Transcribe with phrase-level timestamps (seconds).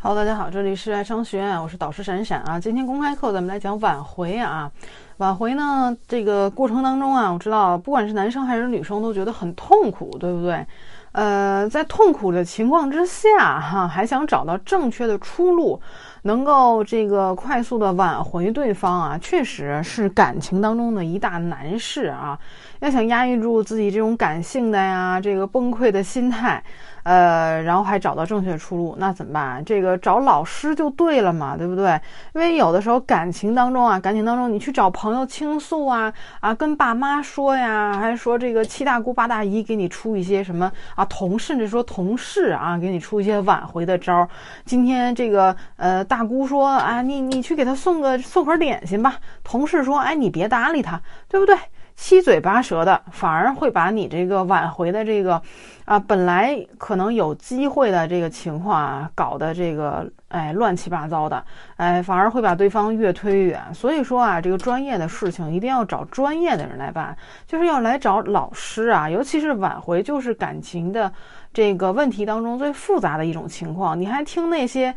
[0.00, 2.60] Hello，大家好，这里是爱商学院，我是导师闪闪啊。
[2.60, 4.70] 今天公开课咱们来讲挽回啊。
[5.16, 10.64] 挽回呢，这个过程当中啊，我知道不管是男生还是女生都觉得很痛苦，对不对？
[11.10, 15.80] 呃，在痛苦的情况之下哈，还想找到正确的出路，
[16.22, 22.38] 能够这个快速的挽回对方啊，确实是感情当中的一大难事啊。
[22.78, 26.62] 要想压抑住自己这种感性的呀，这个崩溃的心态。
[27.02, 29.64] 呃，然后还找到正确出路，那怎么办？
[29.64, 32.00] 这个找老师就对了嘛，对不对？
[32.34, 44.28] 因为有的时候感情当中啊，感情当中你去找朋友倾诉啊，啊，跟爸妈说呀，还说这个七大姑八大姨给你出一些什么啊，同甚至说同事啊，给你出一些挽回的招。
[44.64, 49.16] 今天这个呃大姑说啊，你你去给他送个送盒点心吧。
[49.42, 51.56] 同事说，哎，你别搭理他，对不对？
[52.00, 55.42] 七嘴八舌的，反而会把你这个挽回的这个，
[55.84, 61.44] 啊，本来可能有机会的这个情况啊，搞得这个哎乱七八糟的，
[61.76, 63.60] 哎，反而会把对方越推越远。
[63.74, 67.14] 所以说啊，这个专业的事情一定要找专业的人来办，
[67.48, 71.12] 就是要来找老师啊，尤其是挽回，就是感情的。
[71.58, 74.94] 这个问题当中最复杂的一种情况，你还听那些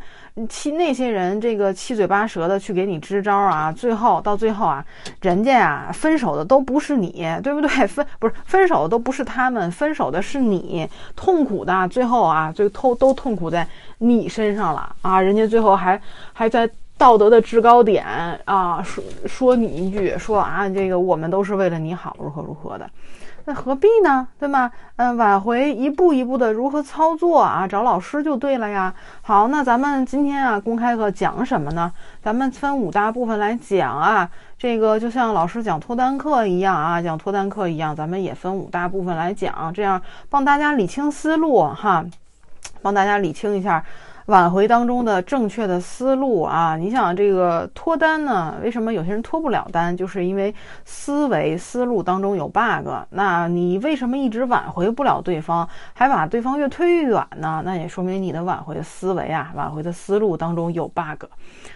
[0.48, 3.72] 七那些人这个七嘴八舌的去给你支招啊？
[3.72, 4.84] 最后到最后啊，
[5.22, 7.68] 人家啊分手的都不是你，对不对？
[7.88, 13.66] 分不是分手的都不是他们，分手的是你，痛苦的最后啊，最痛都痛苦在
[13.98, 15.20] 你身上了啊！
[15.20, 16.00] 人家最后还
[16.32, 18.06] 还在道德的制高点
[18.44, 22.88] 啊说说你一句，说啊这个我们都是为了你好，如何如何的。
[23.44, 24.28] 那何必呢？
[24.38, 24.70] 对吗？
[24.96, 27.66] 嗯，挽回一步一步的如何操作啊？
[27.66, 28.94] 找老师就对了呀。
[29.22, 31.92] 好，那咱们今天啊，公开课讲什么呢？
[32.22, 34.28] 咱们分五大部分来讲啊。
[34.58, 42.04] 这个就像老师讲脱单课一样啊，讲脱单课一样，咱们也分五大部分来讲，这样帮大家理清思路哈，
[42.80, 43.84] 帮大家理清一下。
[44.26, 48.56] 挽回当中的正确的思路啊，你想这个脱单呢？
[48.62, 49.96] 为什么有些人脱不了单？
[49.96, 52.88] 就是因为思维思路当中有 bug。
[53.10, 57.62] 那你为什么一直挽回不了对方，还把对方越推越远呢？
[57.64, 61.24] 那也说明你的挽回的思维啊，挽回的思路当中有 bug，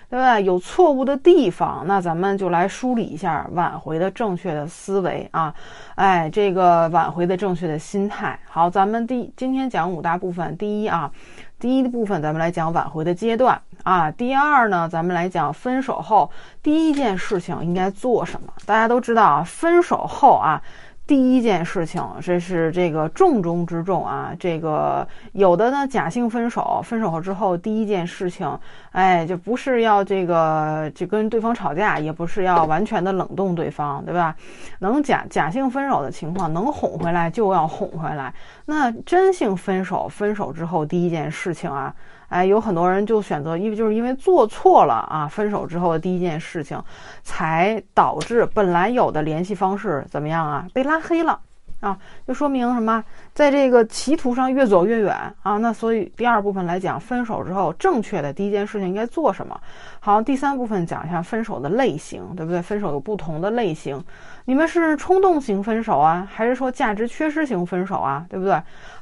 [0.08, 0.38] 对吧？
[0.38, 1.84] 有错误的地方。
[1.86, 5.52] 那咱们就来梳理一下挽回的正确的思维啊，
[5.96, 8.38] 哎，这个挽回的正确的心态。
[8.48, 11.10] 好，咱们第今天讲五大部分，第一啊。
[11.58, 14.10] 第一部分，咱们来讲挽回的阶段啊。
[14.10, 16.30] 第二呢，咱们来讲分手后
[16.62, 18.52] 第一件事情应该做什么。
[18.66, 20.62] 大家都知道啊，分手后啊。
[21.06, 24.34] 第一件事情，这是这个重中之重啊！
[24.40, 28.58] 这个有的呢，假性分手，分手后之后第一件事情，
[28.90, 34.34] 哎，就不是要这个就跟对方吵架，也不是要完全的冷冻对方，对吧？
[34.80, 38.34] 能假假性分手的情况，能哄回来就要哄回来。
[38.64, 41.94] 那真性分手，分手之后第一件事情啊。
[42.28, 46.82] 哎，有很多人就选择，因为就是因为做错了啊，分手之后的第一件事情，
[47.22, 51.40] 才导致本来有的联系方式怎么样啊，被拉黑了。
[51.80, 53.04] 啊，就说明什么？
[53.34, 55.58] 在这个歧途上越走越远啊！
[55.58, 59.60] 那所以第二部分来讲，分手之后正确的第一件事情应该做什么？
[60.00, 62.62] 好，第三部分讲一下分手的类型，对不对？
[62.62, 64.02] 分手有不同的类型，
[64.46, 68.24] 你们是冲动型分手啊，还是说价值缺失型分手啊？
[68.30, 68.58] 对不对？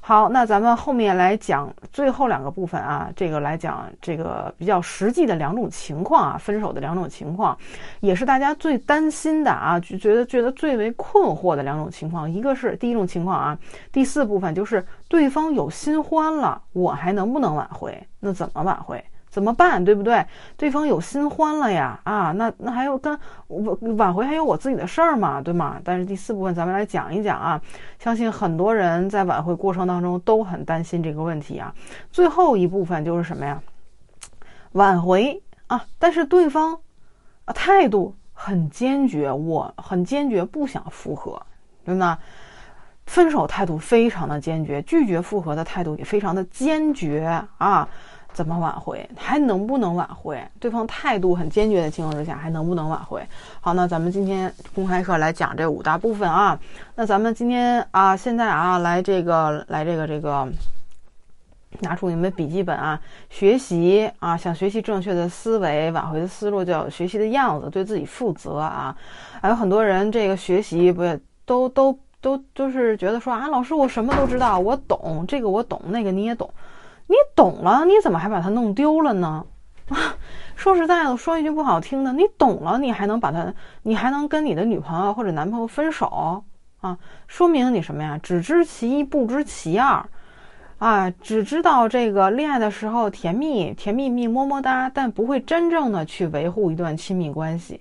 [0.06, 7.56] 好，那咱们后面来讲最后两个部分啊，这个来讲这个比较实际的两种情况啊，分手的两种情况，
[8.00, 12.76] 也是大家最担心的啊，就觉得觉得最为困惑的两种情况，一个是。
[12.76, 13.58] 第一种情况啊，
[13.90, 17.98] 第四部分就是对方有新欢了，我还能不能挽回？
[18.20, 19.02] 那怎么挽回？
[19.34, 19.84] 怎么办？
[19.84, 20.24] 对不对？
[20.56, 23.18] 对方有新欢了呀，啊，那那还有跟
[23.48, 25.80] 我挽回还有我自己的事儿嘛，对吗？
[25.82, 27.60] 但是第四部分咱们来讲一讲啊，
[27.98, 31.74] 相信很多人在挽回过程当中都很担心这个问题啊。
[32.12, 33.60] 最后一部分就是什么呀？
[34.70, 36.78] 挽回啊，但是对方
[37.44, 41.42] 啊态度很坚决，我很坚决不想复合，
[41.84, 42.16] 对吗？
[43.06, 47.86] 分手态度非常的坚决，拒绝复合的态度也非常的坚决啊！
[48.34, 49.08] 怎么挽回？
[49.16, 50.38] 还能不能挽回？
[50.58, 53.26] 对方态度很坚决的情况之下，还能不能挽回？
[53.60, 56.58] 好，那咱们今天公开课来讲这五大部分啊。
[56.96, 60.46] 那咱们今天啊，现在啊，来这个，来这个，这个，
[61.80, 63.00] 拿出你们笔记本啊，
[63.30, 68.94] 学习啊，想学习正确的思维，挽回的思路，就要学习的样子，对自己负责啊。
[69.40, 71.02] 还有很多人这个学习不
[71.46, 71.96] 都都。
[72.24, 76.48] 都就是觉得说啊，老师我什么都知道，我懂这个我懂那个你也懂，
[77.06, 79.44] 你懂了你怎么还把它弄丢了呢？
[79.88, 80.16] 啊，
[80.56, 83.52] 说实在的，说一句不好听的，你懂了你还能把它，
[83.82, 86.42] 你还能跟你的女朋友或者男朋友分手
[86.80, 86.96] 啊？
[87.26, 88.18] 说明你什么呀？
[88.22, 90.04] 只知其一不知其二。
[90.78, 97.80] 啊，只知道这个恋爱的时候甜蜜甜蜜蜜么么哒，但不会真正的去维护一段亲密关系，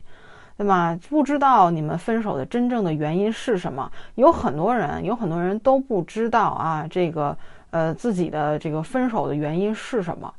[0.55, 0.97] 对吧？
[1.09, 3.91] 不知道你们分手的真正的原因是什么？
[4.15, 7.35] 有很多人，有很多人都不知道啊，这个
[7.73, 10.33] 呃自己的这个分手的原因是什么。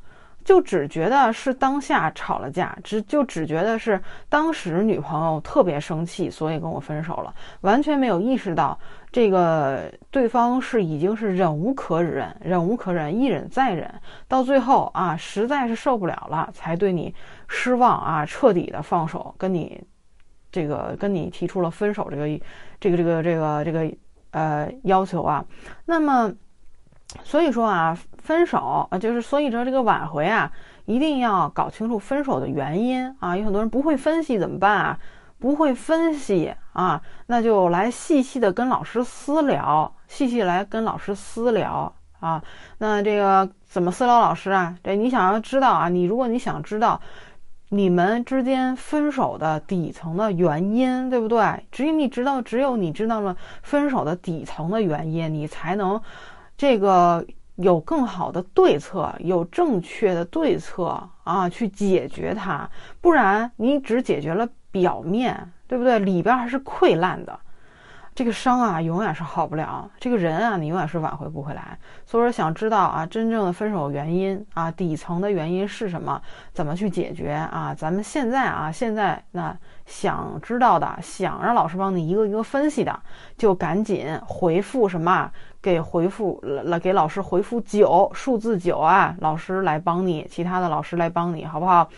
[0.44, 3.98] 就只觉得是当下吵了架，只就只觉得是
[4.28, 8.78] 当时女朋友特别生气，所以跟我分手了，完全没有意识到
[9.10, 13.90] 这个对方是已经是忍无可忍，忍无可忍，一忍再忍，
[14.28, 17.14] 到最后啊，实在是受不了了，才对你
[17.48, 19.82] 失望啊，彻底的放手，跟你
[20.52, 22.28] 这个跟你提出了分手这个
[22.78, 23.90] 这个这个这个这个
[24.32, 25.42] 呃要求啊，
[25.86, 26.30] 那么。
[27.22, 30.50] 所以说啊，分手啊，就是所以说这个挽回啊，
[30.84, 33.36] 一定要搞清楚分手的原因啊。
[33.36, 34.98] 有很多人不会分析怎么办啊？
[35.38, 42.42] 不会分析啊，那就来细细的跟老师私聊，细细来跟老师私聊啊。
[42.78, 44.74] 那这个怎么私聊老师啊？
[44.82, 45.88] 这你想要知道啊？
[45.88, 47.00] 你如果你想知道
[47.68, 51.64] 你们之间分手的底层的原因，对不对？
[51.70, 56.00] 只有你知道，只有你知道了分手的底层的原因，你才能。
[56.56, 57.24] 这个
[57.56, 62.68] 有更好的对策，有正确的对策啊，去解决它。
[63.00, 65.98] 不然你只解决了表面，对不对？
[65.98, 67.38] 里边还是溃烂的。
[68.14, 69.90] 这个伤啊，永远是好不了。
[69.98, 71.76] 这个人啊，你永远是挽回不回来。
[72.06, 76.22] 所以说，想知道啊，真正的分手原因啊，底层的原因是什么？
[76.52, 77.74] 怎么去解决啊？
[77.76, 82.98] 咱们现在啊，现在那想知道的，想让老师帮你一个一个分析的，
[83.36, 85.30] 就赶紧回复什么？
[85.60, 91.88] 给回复了，给老师回复九数字九啊，老师来帮你，其他的老师来帮你，好不好？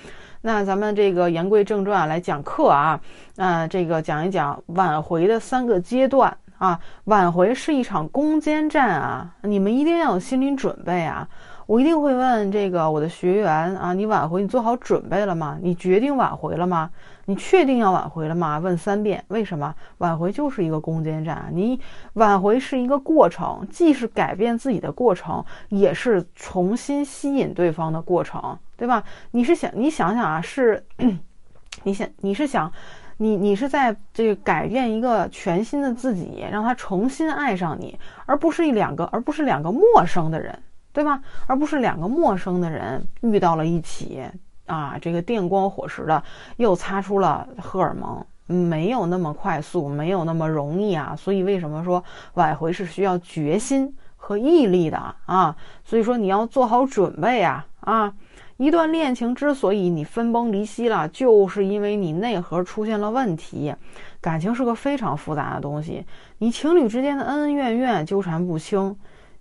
[0.42, 3.00] 那咱们这个言归正传来讲课啊，
[3.34, 11.28] 那这个讲一讲挽回的三个阶段啊，挽回是一场攻坚战啊，你们一定要有心理准备啊。
[11.66, 15.58] 我一定会问这个我的学员啊，你挽回你做好准备了吗？
[15.60, 16.88] 你决定挽回了吗？
[17.24, 18.60] 你确定要挽回了吗？
[18.60, 19.74] 问三遍，为什么？
[19.98, 21.80] 挽回就是一个攻坚战，你
[22.12, 29.02] 挽回是一个过程，既是改变自己的过程，也是重新吸引对方的过程，对吧？
[29.32, 30.84] 你是想，你想想啊，是，
[31.82, 32.72] 你想，你是想，
[33.16, 40.56] 你你是在这个改变一个全新的自己，让他重新爱上你，而不是一两个，而不是两个陌生的人。
[40.96, 41.20] 对吧？
[41.46, 44.22] 而不是两个陌生的人遇到了一起
[44.64, 46.22] 啊，这个电光火石的
[46.56, 51.14] 又擦出了荷尔蒙，没有那么快速，没有那么容易啊。
[51.14, 52.02] 所以为什么说
[52.32, 55.54] 挽回是需要决心和毅力的啊？
[55.84, 58.14] 所以说你要做好准备啊啊！
[58.56, 63.74] 一段恋情之所以你分崩离析了，就是因为你内核出现了问题。
[64.22, 66.06] 感情是个非常复杂的东西，
[66.38, 68.96] 你情侣之间的恩恩怨怨纠缠不清。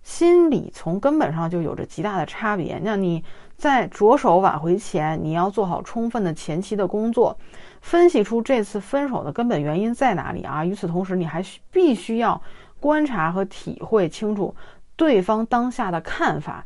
[0.06, 2.80] 心理从根本上就有着极大的差别。
[2.84, 3.24] 那你
[3.58, 7.36] 在着手挽回前，你要做好充分的前期的工作，
[7.82, 10.64] 分析出这次分手的根本原因在哪里啊？
[10.64, 12.40] 与此同时，你还需必须要
[12.80, 14.56] 观察和体会清楚
[14.96, 16.64] 对方当下的看法，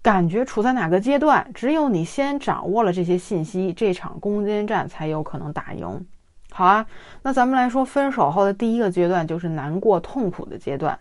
[0.00, 1.50] 感觉处在哪个阶段。
[1.52, 6.06] 只有你先掌握了这些信息，这场攻坚战才有可能打赢。
[6.50, 6.86] 好啊，
[7.20, 10.98] 那咱们来说分手后的第一个阶段，就是难过痛苦的阶段。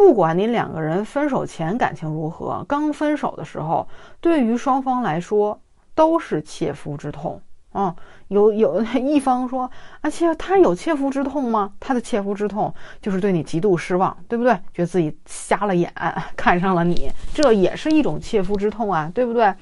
[0.00, 3.86] 不管你两个人分手前感情如何，刚分手的时候，
[4.18, 5.60] 对于双方来说
[5.94, 7.38] 都是切肤之痛
[7.72, 7.94] 啊。
[8.28, 11.74] 有有 一方说，啊，切，他有切肤之痛吗？
[11.78, 14.54] 他的切肤之痛就是对你极度失望，对不对？
[14.72, 15.92] 觉得自己瞎了眼，
[16.34, 19.54] 看上了你，这也是一种切肤之痛啊，对不对？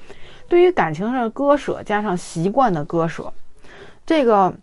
[0.47, 3.33] 对于感情上的割舍，加上习惯的割舍，
[4.05, 4.55] 这个。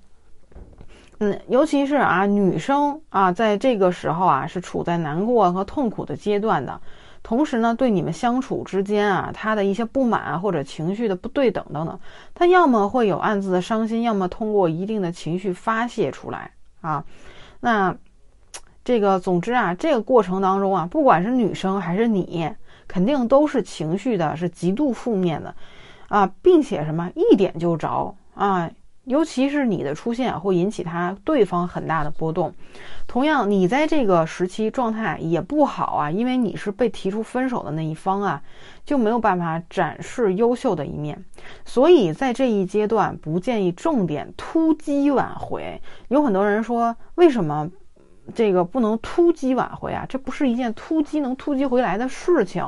[1.19, 6.81] 嗯，尤其是啊，女生啊，在这个时候啊，是处在难过和痛苦的阶段的。
[7.23, 11.99] 同时呢，对你们相处之间啊，她的一些不满或者情绪的不对等等等，
[12.35, 16.51] 她要么会有暗自的伤心，要么通过一定的情绪发泄出来
[16.83, 17.03] 啊。
[17.61, 17.97] 那
[18.85, 22.49] 这个，总之啊，这个过程当中啊，不管是女生还是你，
[22.87, 25.53] 肯定都是情绪的，是极度负面的
[26.09, 28.71] 啊，并且什么一点就着啊。
[29.07, 32.53] 尤其是你的出现会引起他对方很大的波动，
[33.07, 38.43] 同样，你在这个时期状态也不好啊，因为你是被提出分手的那一方啊，
[38.85, 41.25] 就没有办法展示优秀的一面，
[41.65, 45.81] 所以在这一阶段不建议重点突击挽回。
[46.09, 47.71] 有很多人说，为什么
[48.35, 50.05] 这个不能突击挽回啊？
[50.09, 52.67] 这不是一件突击能突击回来的事情。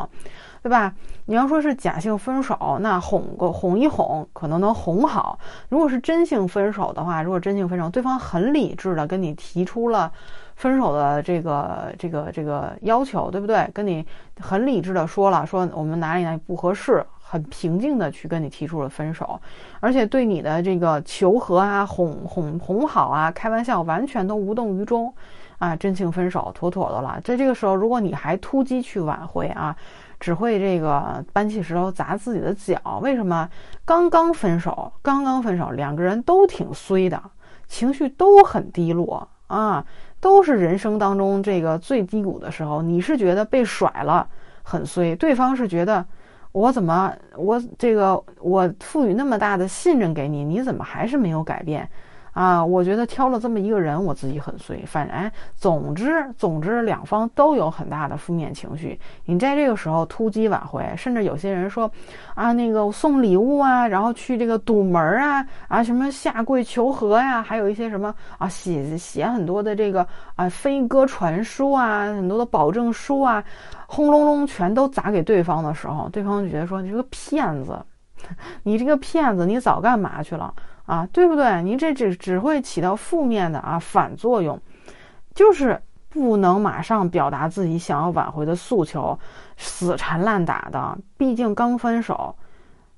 [0.68, 0.92] 对吧？
[1.24, 5.38] 你要说是假性分手，那哄个哄一哄，可能能哄好。
[5.70, 10.12] 如果是真性分手的话，如果真性分手，对方很理智的跟你提出了
[10.56, 13.66] 分手的这个这个这个要求，对不对？
[13.72, 14.04] 跟你
[14.40, 19.40] 很理智的说了，说我们哪里哪里不合适，很平静的去跟你提出了分手，
[19.80, 25.10] 而且对你的这个求和啊、哄哄哄好啊、开玩笑，完全都无动于衷，
[25.58, 27.18] 啊，真情分手，妥妥的了。
[27.24, 29.74] 在这个时候，如果你还突击去挽回啊，
[30.20, 33.00] 只会这个搬起石头砸自己的脚。
[33.02, 33.48] 为什么？
[33.84, 37.22] 刚刚分手，刚刚分手，两个人都挺衰的，
[37.66, 39.84] 情绪都很低落啊。
[40.20, 44.28] 都是人生当中这个最低谷的时候，你是觉得被甩了
[44.64, 46.04] 很衰，对方是觉得
[46.50, 51.88] 我怎么我这个我赋予那么大的信任给你，你怎么还是没有改变？
[52.38, 54.80] 啊，我觉得挑了这么一个人，我自己很碎。
[54.86, 58.96] 反正，总之，总之，两方都有很大的负面情绪。
[59.24, 61.90] 你在这个时候突击挽回，甚至有些人说，
[62.36, 73.42] 啊，那个送礼物啊，然后去这个堵门啊，啊，什么下跪求和呀，还有一些什么啊，写写很多的这个啊飞鸽传书啊，很多的保证书啊，
[73.88, 77.84] 轰隆隆全都砸给对方的时候，对方就觉得说你是个骗子，
[78.62, 80.54] 你这个骗子，你早干嘛去了？
[80.88, 81.62] 啊，对不对？
[81.62, 84.58] 你这只只会起到负面的啊反作用，
[85.34, 85.78] 就是
[86.08, 89.18] 不能马上表达自己想要挽回的诉求，
[89.58, 90.96] 死缠烂打的。
[91.18, 92.34] 毕竟刚分手，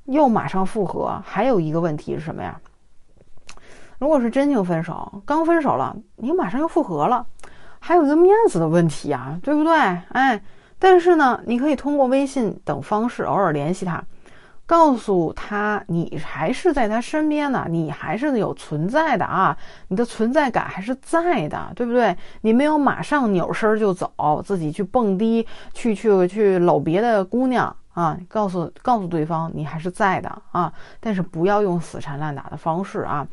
[0.05, 2.61] 又马上复合，还有一个问题是什么呀？
[3.99, 7.27] 如果是真情分手，刚分手了，你马上又复合了，
[7.81, 9.75] 还有一个面子的问题啊，对不对？
[9.75, 10.41] 哎，
[10.79, 14.01] 但是呢，你可以通过微信等方式偶尔联系他。
[14.71, 19.57] 告诉他，你还是在他身边呢，你还是有存在的啊，
[19.89, 22.17] 你的存在感还是在的，对不对？
[22.43, 28.17] 你没有马上扭身就走，自己去蹦迪，去去去搂别的姑娘啊！
[28.29, 33.27] 告诉告诉对方，你还是在的啊，但是不要用死缠烂打的方式啊。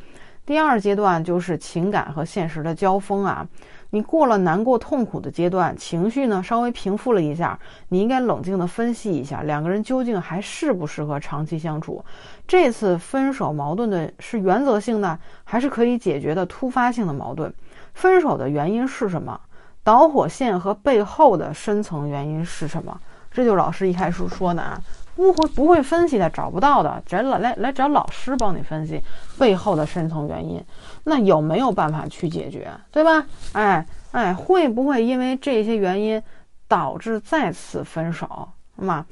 [0.44, 3.46] 第二阶段就是情感和现实的交锋啊。
[3.90, 12.04] 你过了难过痛苦的阶段，情绪呢稍微平复了一下，你应该冷静的分析一下，两个人究竟还适不适合长期相处？
[12.46, 17.52] 这次分手矛盾的是原则性的，还是可以解决的突发性的矛盾？
[17.94, 19.40] 分手的原因是什么？
[19.82, 23.00] 导火线和背后的深层原因是什么？
[23.30, 24.78] 这就是老师一开始说的啊。
[25.18, 29.02] 不会不会分析的，找不到的，找老来来找老师帮你分析
[29.36, 30.64] 背后的深层原因。
[31.02, 33.26] 那有没有办法去解决，对吧？
[33.50, 36.22] 哎哎，会不会因为这些原因
[36.68, 38.48] 导致再次分手？
[38.76, 39.04] 那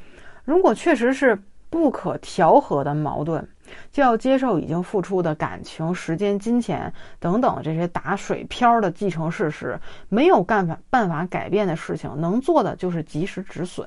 [0.44, 1.36] 如果确实是
[1.68, 3.44] 不可调和的矛盾，
[3.90, 9.76] 就要接受已经付出的感情、时间、金钱等等这些打水漂的既成事实，
[10.08, 13.84] 没有办法办法改变的事情，能做的就是及时止损，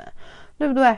[0.58, 0.98] 对不对？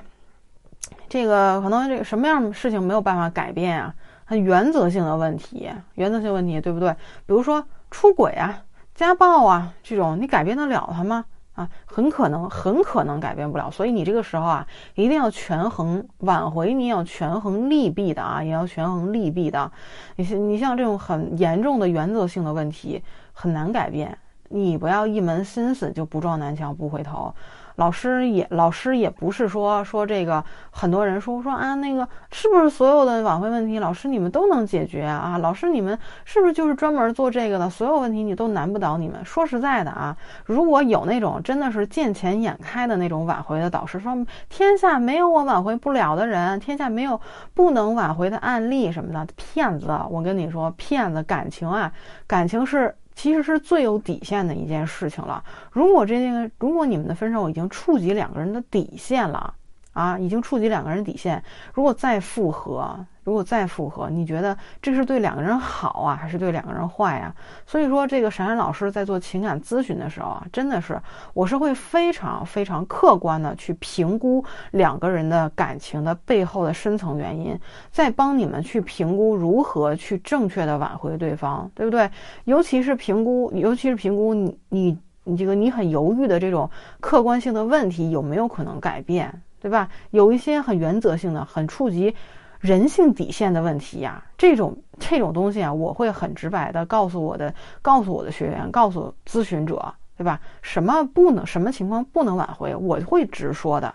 [1.12, 3.94] 这个可能这个什么样的事情没有办法改变啊？
[4.26, 6.90] 它原则性的问题，原则性问题，对不对？
[7.26, 8.64] 比如说出轨啊、
[8.96, 11.26] 家暴啊这种，你改变得了他吗？
[11.56, 13.70] 啊，很可能，很可能改变不了。
[13.70, 14.66] 所以你这个时候啊，
[14.96, 19.70] 一定要权衡挽回，你要权衡利弊的啊，也要权衡利弊的。
[20.16, 23.04] 你像你像这种很严重的原则性的问题，
[23.34, 24.18] 很难改变。
[24.48, 27.36] 你不要一门心思就不撞南墙不回头。
[27.76, 35.38] 老师也，老师也不是说说这个，很多人说说啊，那个是不是所有的挽回问题，老师你们都能解决啊？
[35.38, 37.70] 老师你们是不是就是专门做这个的？
[37.70, 39.24] 所有问题你都难不倒你们？
[39.26, 47.20] 说实在的啊，如果有那种真的是见钱眼开的那种挽回的导师，说天下没有我挽回不了的人，天下没有
[47.54, 49.88] 不能挽回的案例什么的，骗子！
[50.10, 51.24] 我跟你说，骗子！
[51.24, 51.92] 感情啊，
[52.28, 52.96] 感情是。
[53.22, 55.44] 其实是最有底线的一件事情了。
[55.72, 59.54] 如果这件个，如果你们的分手已经触及两个人的底线了。
[59.94, 61.44] 啊，已经触及两个人底线。
[61.74, 67.34] 如果再复合，如果再复合，你觉得这是对两个人好啊，还是对两个人坏啊？
[67.66, 71.00] 所以说，这个闪闪老师在做情感咨询的时候啊，真的是
[71.34, 77.58] 我是会非常非常客观的去评估两个人的感情的背后的深层原因，
[77.92, 82.10] 再帮你们去评估如何去正确的挽回对方，对不对？
[82.46, 89.32] 尤其是评估，尤其是评估你你你这个你很犹豫的这种客观性的问题有没有可能改变。
[89.62, 89.88] 对吧？
[90.10, 92.16] 有一些很原则性的、很触及
[92.62, 100.40] 人性底线的问题呀，这种这种东西啊，我会很直白的告诉我的、告诉我的学员、告诉咨询者，对吧？
[100.62, 103.92] 什么不能、什么情况不能挽回，我会直说的，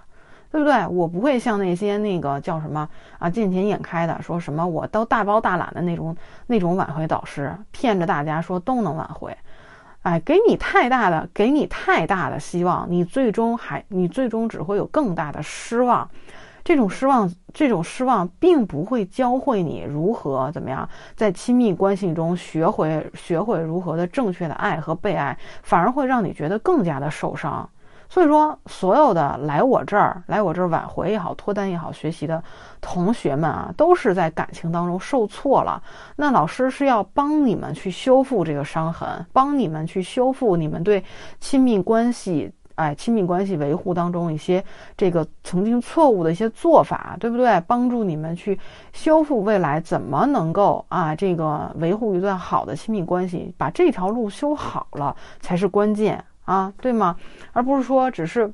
[0.51, 0.85] 对不对？
[0.89, 2.89] 我不会像那些那个叫什么
[3.21, 6.17] 啊，见钱眼开的，说什么我都大包大揽的那种
[6.49, 9.37] 那种挽回导师，骗着大家说都能挽回。
[10.03, 16.09] 哎，给你太大的，给你太大的希望，你最终还，你最终只会有更大的失望。
[16.67, 27.71] 这种失望，这种失望并不会教会你如何怎么样在亲密关系中学会学会如何的正确的爱和被爱，反而会让你觉得更加的受伤。
[28.09, 32.43] 所以说，所有的来我这儿来我这儿挽回也好、脱单也好、学习的
[32.81, 35.81] 同学们啊，都是在感情当中受挫了。
[36.17, 41.05] 那老师是要帮你们去修复这个伤痕，帮你们去修复你们对
[41.39, 44.65] 亲密关系、哎亲密关系维护当中一些
[44.97, 47.61] 这个曾经错误的一些做法，对不对？
[47.67, 48.59] 帮助你们去
[48.93, 56.25] 修复未来怎么能够啊这个维护一段好的亲密关系，把这条路修好了才是关键。
[56.45, 57.17] 啊，对吗？
[57.53, 58.53] 而不是说只是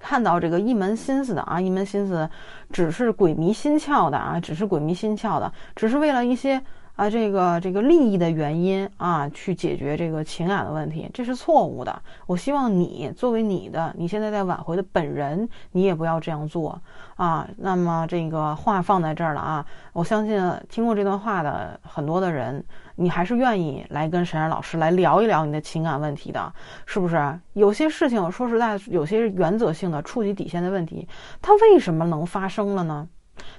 [0.00, 2.28] 看到这个一门心思的啊，一门心思
[2.72, 6.60] 只是鬼迷心窍的啊，只是鬼迷心窍的，只是为了一些。
[6.96, 12.02] 啊，这个这个利益的原因啊，去解决这个情感的问题，这是错误的。
[12.26, 16.80] 我希望你作为你的，你现在在挽回的本人，你也不要这样做
[17.16, 17.46] 啊。
[17.58, 26.50] 那么这个话放在这儿了啊，我相信听过这段话的很多的人，你还是愿意来跟沈然老师来聊一聊你的情感问题的，
[26.86, 27.38] 是不是？
[27.52, 31.06] 有些事情说实在，有些原则性的触及底线的问题，
[31.42, 33.06] 它为什么能发生了呢？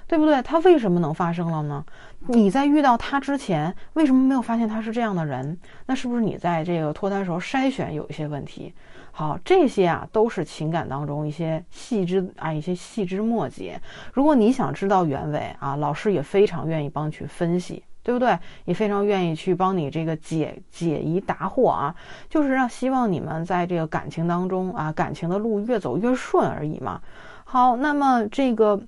[0.08, 0.42] 对不对？
[0.42, 1.84] 他为什么能发生了呢？
[2.28, 5.58] 你在遇到他之前，为什么没有发现他是这样的人？
[5.86, 8.74] 那是不是你在这个脱单时候筛选有一些问题？
[9.12, 13.80] 好，这些啊都是情感当中一些细枝啊一些细枝末节。
[14.14, 18.38] 如果你想知道原委啊，老师也非常愿意帮你去分析，对不对？
[18.66, 21.96] 也非常愿意去帮你这个解解疑答惑啊，
[22.30, 27.02] 就是让希望你们在这个感情当中啊，感情的路越走越顺而已嘛。
[27.46, 28.80] 好，那么这个。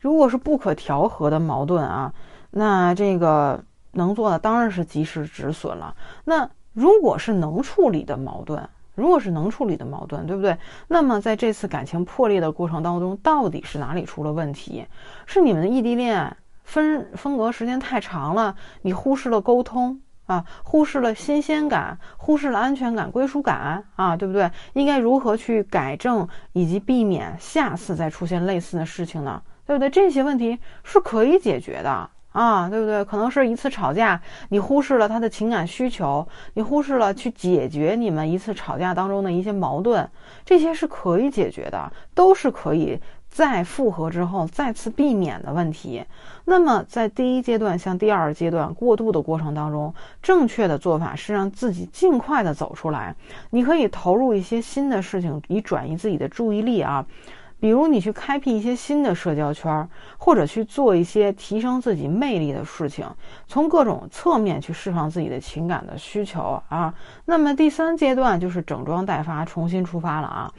[0.00, 2.12] 如果是不可调和的矛盾啊，
[2.50, 5.94] 那这个能做的当然是及时止损了。
[6.24, 10.56] 那如果是能处理的矛盾，如果是能处理的矛盾，对不对？
[10.88, 14.86] 那么在这次感情破裂的过程当中，到底是哪里出了问题？
[15.26, 24.50] 是你们的异地恋分分隔时间太长了，你忽视了沟通啊，忽视了新鲜感，忽视了安全感、归属感啊，对不对？
[24.74, 29.42] 应该如何去改正以及避免下次再出现类似的事情呢？
[29.70, 29.88] 对不对？
[29.88, 33.04] 这些问题是可以解决的啊，对不对？
[33.04, 40.10] 可能是一次吵架，你忽视了他的情感需求，你忽视了去解决你们一次吵架当中的一些矛盾，
[40.44, 46.02] 这些是可以解决的，都是可以在复合之后再次避免的问题。
[46.46, 53.14] 那么在第一阶段向第二阶段过渡的过程当中，正确的做法是让自己尽快的走出来。
[53.50, 57.06] 你可以投入一些新的事情，以转移自己的注意力啊。
[57.60, 63.06] 比如你去开辟一些新的社交圈，或者去做一些提升自己魅力的事情，
[63.46, 66.92] 从各种侧面去释放自己的情感的需求啊。
[67.26, 70.52] 那么第三阶段就是整装待发，重新出发了啊。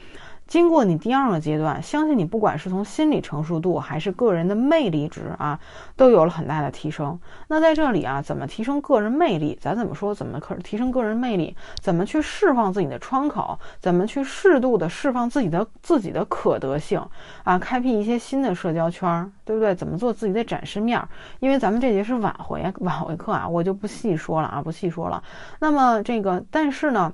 [0.52, 5.58] 经过你第二个阶段，相信你不管是从心理成熟度还是个人的魅力值啊，
[5.96, 7.18] 都有了很大的提升。
[7.48, 9.56] 那在这里啊，怎么提升个人魅力？
[9.58, 10.14] 咱怎么说？
[10.14, 11.56] 怎么可提升个人魅力？
[11.80, 13.58] 怎么去释放自己的窗口？
[13.80, 17.02] 怎么去适度的释放自己的自己的可得性
[17.44, 17.58] 啊？
[17.58, 19.74] 开辟一些新的社交圈，对不对？
[19.74, 21.02] 怎么做自己的展示面？
[21.40, 25.24] 因为咱们这节是挽回挽回课啊，我就不细说了啊，不细说了。
[25.60, 27.10] 那么这个，但是呢？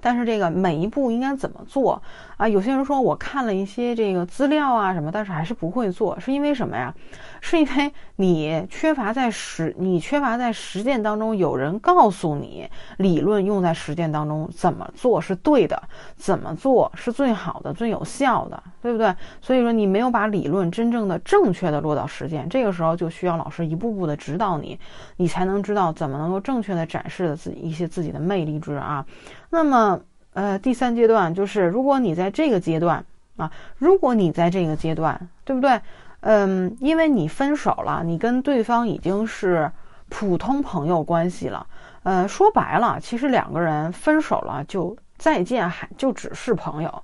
[0.00, 2.02] 但是这个每一步应该怎么做
[2.36, 2.48] 啊？
[2.48, 6.94] 有些人说我看了一些这个资料啊什么，但是还是不会做，是因为什么呀？
[7.40, 12.68] 是因为你缺乏在实，你缺乏在实践当中有人告诉你
[12.98, 15.82] 理论用在实践当中怎么做是对的，
[16.16, 19.16] 怎么做是最好的、最有效的，对不对？
[19.40, 24.78] 所以说你没有把理论真正的正确的落到实践，这个时候就需要老师一步步的指导你，
[25.16, 29.06] 你才能知道怎么能够正确的展示的自己一些自己的魅力值啊。
[29.48, 29.98] 那么，
[30.34, 33.02] 呃，第三阶段就是，如果你在这个阶段
[33.38, 35.80] 啊，如果你在这个阶段，对不对？
[36.20, 39.72] 嗯，因为你分手了，你跟对方已经是
[40.10, 41.66] 普通朋友关系了。
[42.02, 47.02] 呃，说白了，其实两个人分手了就再见，还就只是朋友。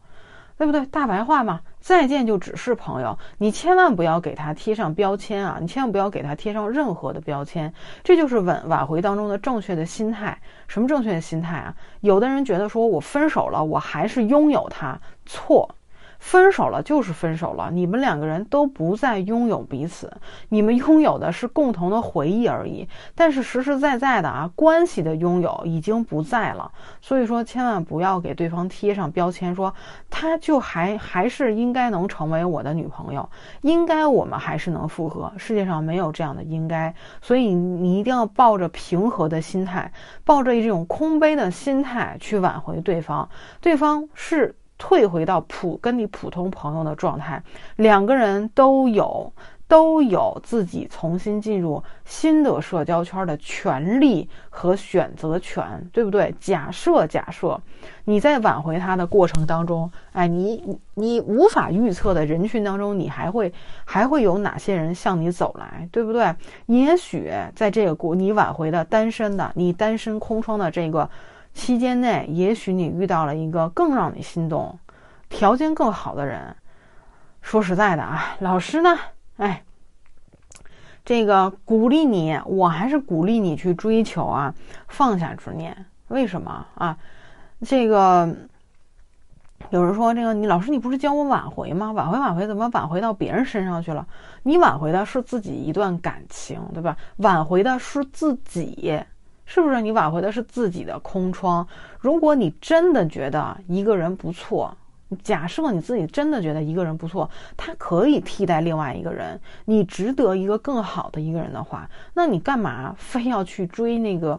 [0.58, 0.84] 对不对？
[0.84, 5.58] 大白话嘛，再见就只是朋友，你千万不要给他贴上标签啊！
[5.60, 7.72] 你千万不要给他贴上任何的标签，
[8.04, 10.38] 这就是挽挽回当中的正确的心态。
[10.68, 11.74] 什么正确的心态啊？
[12.00, 15.74] 有的人觉得说我分手了，我还是拥有他，错。
[16.20, 20.12] 分手了就是分手了，你们两个人都不再拥有彼此，
[20.50, 22.86] 你们拥有的是共同的回忆而已。
[23.14, 26.70] 但是实实在在的啊，关系的拥有已经不在了。
[27.00, 29.74] 所以说，千万不要给对方贴上标签，说
[30.10, 33.28] 他就还还是应该能成为我的女朋友，
[33.62, 35.32] 应该我们还是能复合。
[35.38, 39.90] 世界上没有这样的应该，所以你一定要抱着平和的心态，
[40.24, 43.28] 抱着这种空杯的心态去挽回对方。
[43.62, 44.54] 对方是。
[44.80, 47.40] 退回到普跟你普通朋友的状态，
[47.76, 49.32] 两个人都有。
[49.70, 56.34] 都有自己重新进入新的社交圈的权利和选择权，对不对？
[56.40, 57.56] 假设假设
[58.04, 66.34] 你在挽回他的过程当中，哎，你你无法预测的人群当中，你还会还会有哪些人向你走来，对不对？
[66.66, 71.08] 也许在这个过你挽回的单身的你单身空窗的这个
[71.52, 74.78] 期间内，也许你遇到了一个更让你心动、
[75.28, 76.54] 条件更好的人。
[77.42, 78.96] 说实在的啊，老师呢？
[79.38, 79.62] 哎，
[81.04, 84.54] 这个鼓励你，我还是鼓励你去追求啊，
[84.88, 85.86] 放下执念。
[86.08, 86.96] 为什么啊？
[87.62, 88.28] 这个
[89.70, 91.92] 有人说，这个你老师，你不是教我挽回吗？
[91.92, 94.06] 挽回挽回，怎么挽回到别人身上去了？
[94.42, 96.96] 你挽回的是自己一段感情，对吧？
[97.16, 99.00] 挽回的是自己，
[99.50, 99.80] 是不是？
[99.80, 101.66] 你挽回的是自己的空窗。
[101.98, 104.76] 如果你真的觉得一个人不错。
[105.24, 114.38] 假设你自己真的觉得一个人不错，他可以替代另外一个人，你值得一个更好的一个人的话，那你干嘛非要去追那个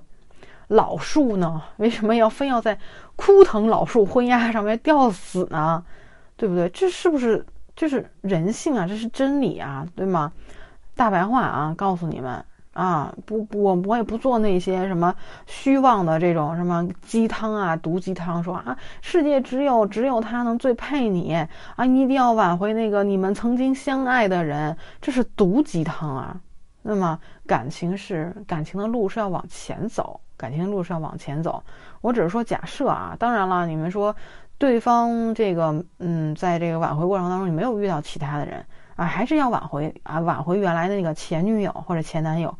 [0.69, 1.62] 老树呢？
[1.76, 2.80] 为什么要非要在
[3.17, 5.84] 枯藤老树昏鸦上面吊死呢？
[6.38, 6.69] 对不对？
[6.69, 7.45] 这是不是
[7.76, 8.88] 这是人性啊？
[8.88, 9.86] 这是真理啊？
[9.93, 10.32] 对吗？
[10.95, 12.45] 大白话啊，告诉你们。
[12.73, 15.13] 啊，不不，我我也不做那些什么
[15.45, 21.34] 虚妄的这种什么鸡汤啊，毒鸡汤，说啊，世界只有只有他能最配你
[21.75, 26.39] 啊，你一定要挽回那个你们曾经相爱的人，这是毒鸡汤啊。
[26.81, 31.62] 那么感情是感情的路是要往前走，感情的路是要往前走。
[31.99, 34.15] 我只是说假设啊，当然了，你们说
[34.57, 38.65] 对方这个嗯，在这个挽回过程当中，你没有遇到其他的人。
[39.01, 42.55] 啊，还是要挽回啊，挽回原来的那个前女友或者前男友，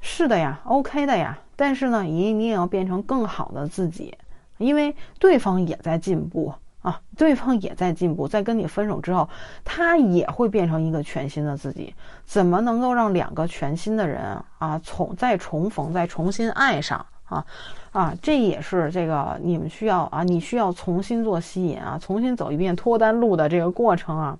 [0.00, 1.38] 是的呀，OK 的呀。
[1.54, 4.12] 但是呢，你你也要变成更好的自己，
[4.56, 8.26] 因为对方也在进步啊，对方也在进步。
[8.26, 9.28] 在跟你分手之后，
[9.64, 11.94] 他也会变成一个全新的自己。
[12.24, 17.46] 怎么能够让两个全新的人啊，重再重逢，再重新爱上啊？
[17.92, 24.36] 啊，这也是这个你们需要啊，你需要重新做吸引啊，重新走一遍脱单路的这个过程啊。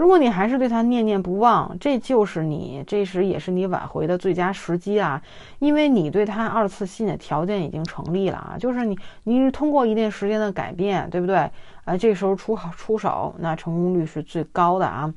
[0.00, 5.20] 如果你还是对他念念不忘，这就是你这时也是你挽回的最佳时机啊！
[5.58, 11.36] 因为你对他二次吸引的条件已经成立了啊，就是你你通过一定时间的改变，对不对？
[11.84, 15.12] 啊，这时候出好出手，那成功率是最高的啊！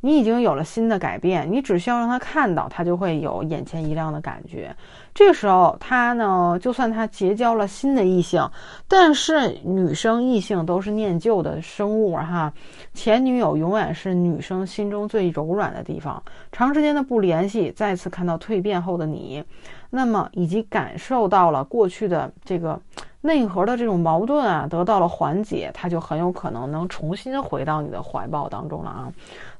[0.00, 4.74] 你已经有了新的改变，你只需要让他看到，他就会有眼前一亮的感觉。
[5.14, 8.48] 这时候，他呢，就算他结交了新的异性，
[8.88, 12.52] 但是女生异性都是念旧的生物哈，
[12.94, 16.22] 前女友永远是女生心中最柔软的地方。
[16.50, 19.44] 长时间的不联系，再次看到蜕变后的你，
[19.90, 22.80] 那么以及感受到了过去的这个
[23.20, 29.12] 内核的这种矛盾啊，得到了缓解，他就很有可能能重新回到你的怀抱当中了啊。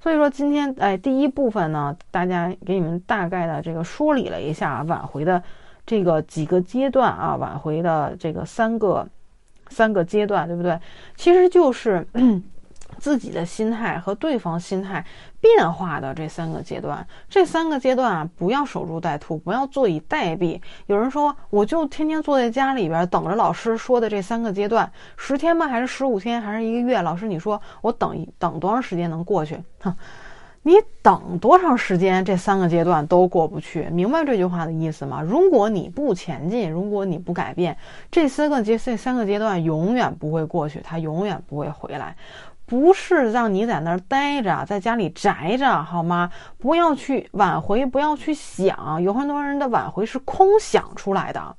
[0.02, 5.40] 所以说今天哎，第一部分呢，大家给你们大概的这个梳理了一下挽回的
[5.86, 9.08] 这个几个阶段啊，挽回的这个三个
[9.68, 10.76] 三个阶段，对不对？
[11.16, 12.06] 其实就是。
[12.98, 15.04] 自己的心态和对方心态
[15.42, 20.60] 变化的这三个阶段，这三个阶段啊，不要守株待兔，不要坐以待毙。
[20.86, 25.66] 有人说，我就天天坐在家里边等着老师说的这三个阶段，十天吗？
[25.66, 26.40] 还是十五天？
[26.40, 27.02] 还是一个月？
[27.02, 29.58] 老师，你说我等一等多长时间能过去？
[29.80, 29.92] 哼，
[30.62, 33.88] 你等多长时间，这三个阶段都过不去。
[33.90, 35.20] 明白这句话的意思吗？
[35.20, 37.76] 如果你不前进，如果你不改变，
[38.12, 42.14] 这三个阶这三个阶段永远不会过去，它永远不会回来。
[42.72, 46.32] 不是让你在那儿待着，在家里宅着，好吗？
[46.56, 49.02] 不要去挽回，不要去想。
[49.02, 51.54] 有很多人的挽回是空想出来的。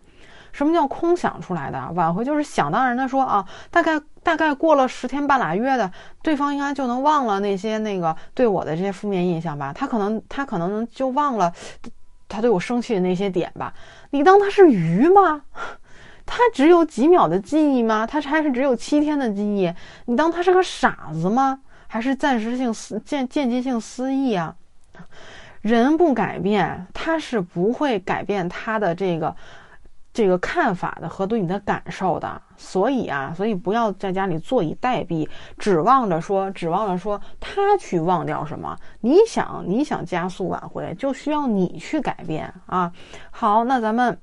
[0.52, 1.92] 什么叫空想出来的？
[1.94, 5.92] 挽回就是想当然的说啊，大概大概过了十天半拉月的，
[6.24, 9.72] 对方应该就能忘了那些那个对我的这些负面印象吧？
[9.72, 11.54] 他可能他可能就忘了
[12.28, 13.72] 他对我生气的那些点吧？
[14.10, 15.44] 你当他是鱼吗？
[16.26, 18.08] 他只有几秒的记忆吗？
[18.08, 19.72] 他还是只有七天的记忆？
[20.06, 21.60] 你当他是个傻子吗？
[21.88, 24.56] 还是暂时性思间间接性失忆啊？
[25.62, 29.36] 人不改变，他是不会改变他的这个
[30.12, 32.42] 这个看法的和对你的感受的。
[32.58, 35.28] 所以啊，所以不要在家里坐以待毙，
[35.60, 38.76] 指望着说，指望着说他去忘掉什么。
[39.02, 42.92] 你想，你想加速挽回，就需要你去改变啊。
[43.30, 44.18] 好，那咱们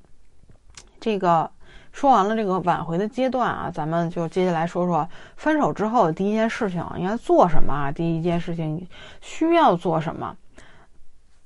[0.99, 1.49] 这个。
[1.91, 7.91] 说完了这个挽回的阶段啊，咱们就接下来说说分手之后的第一件事情应该做什么啊？
[7.91, 8.87] 第一件事情
[9.19, 10.35] 需要做什么？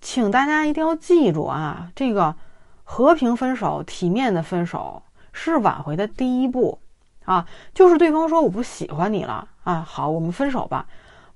[0.01, 2.35] 请大家一定要记住啊，这个
[2.83, 5.01] 和平分手、体面的分手
[5.33, 6.77] 是挽回的第一步
[7.25, 10.85] 啊，就是对方说我不喜欢你了啊，好，我们分手吧。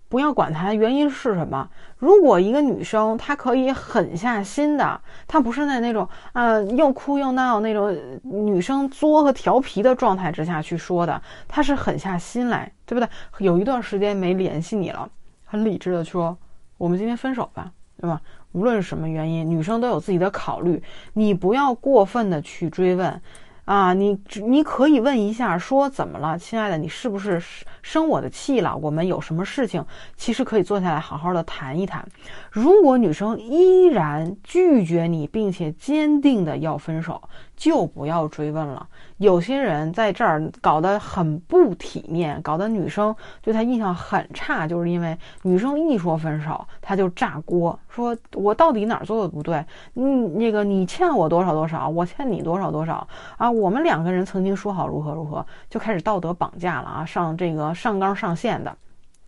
[0.09, 1.69] 不要管他原因是什么。
[1.97, 13.07] 如果一个女生她可以狠下心的，她不是在那种啊又哭又闹那种女生作和调皮的状态之下去说的，她是狠下心来，对不对？
[13.45, 15.07] 有一段时间没联系你了，
[15.45, 16.35] 很理智的说，
[16.77, 18.19] 我们今天分手吧，对吧？
[18.53, 20.81] 无论是什么原因，女生都有自己的考虑，
[21.13, 23.21] 你不要过分的去追问。
[23.69, 27.39] 啊，你你可以问一下，说怎么了，亲爱的，你是不是
[27.83, 28.75] 生我的气了？
[28.75, 29.85] 我们有什么事情，
[30.17, 32.03] 其实可以坐下来好好的谈一谈。
[32.49, 37.21] 如果女生依然拒绝你，并且坚定的要分手，
[37.59, 38.87] 就不要追问了。
[39.17, 49.63] 有些人在这儿搞得很不体面，搞得女生对他印象很差，就是因为女生一说分手，他就炸锅，说我到底哪儿做的不对？
[49.95, 53.51] 嗯，那个你欠我多少多少，我欠你多少多少啊？
[53.51, 58.73] 我们两个人曾经说好如何如何，就开始道德绑架了啊，上这个上纲上线的，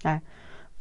[0.03, 0.21] 哎，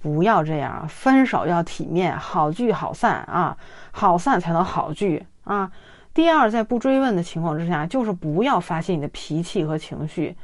[0.01, 3.57] 不要这样，分手要体面，好聚好散啊，
[3.91, 5.69] 好散才能好聚啊。
[6.13, 10.37] 第二，在不追问的情况之下，就是不要发泄你的脾气和情绪。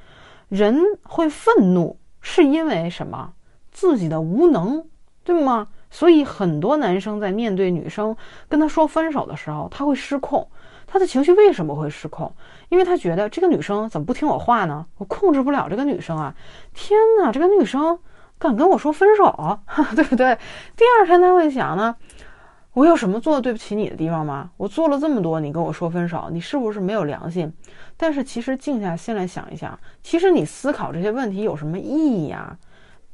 [0.48, 3.32] 人会愤怒，是因为什么？
[3.72, 4.84] 自己的无能，
[5.24, 5.68] 对吗？
[5.90, 8.16] 所以很多男生在面对女生
[8.48, 10.48] 跟他说分手的时候，他会失控。
[10.86, 12.32] 他的情绪为什么会失控？
[12.68, 14.86] 因为他觉得这个女生怎么不听我话呢？
[14.98, 16.32] 我控制不了这个女生啊！
[16.74, 17.98] 天哪，这个女生
[18.38, 19.58] 敢跟我说分手，
[19.96, 20.38] 对不对？
[20.76, 21.96] 第二天他会想呢？
[22.76, 24.50] 我有什么做的对不起你的地方吗？
[24.58, 27.50] 我做了这么多，你跟我说分手，你是不是没有良心？
[27.96, 32.58] 但是其实静下心来想一想，其实你思考这些问题有什么意义啊？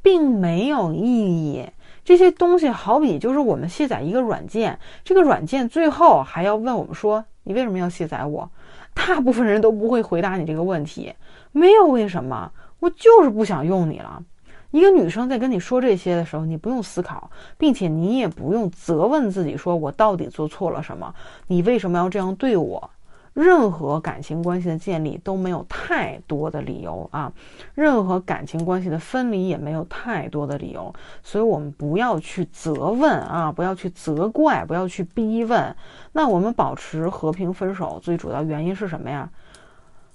[0.03, 1.65] 并没有意义。
[2.05, 8.51] 这些东西好比就是我们卸载一个软件，这个软件最后还要问我们说你为什么要卸载我？
[8.95, 11.15] 大部分人都不会回答你这个问题，
[11.53, 14.25] 没有为什么，我就是不想用你了。
[14.73, 21.15] 一个女生在跟你说这些的时候，你不用思考，并且你也不用责问自己，说我到底做错了什么？
[21.47, 22.91] 你为什么要这样对我？
[23.35, 27.33] 任何感情关系的建立都没有太多的理由啊，
[27.75, 35.75] 任何感情关系的分离也没有太多的理由，所以我们不要去责问啊，不要去责怪，不要去逼问。
[36.13, 39.31] 那我们保持和平分手，最主要原因是什么呀？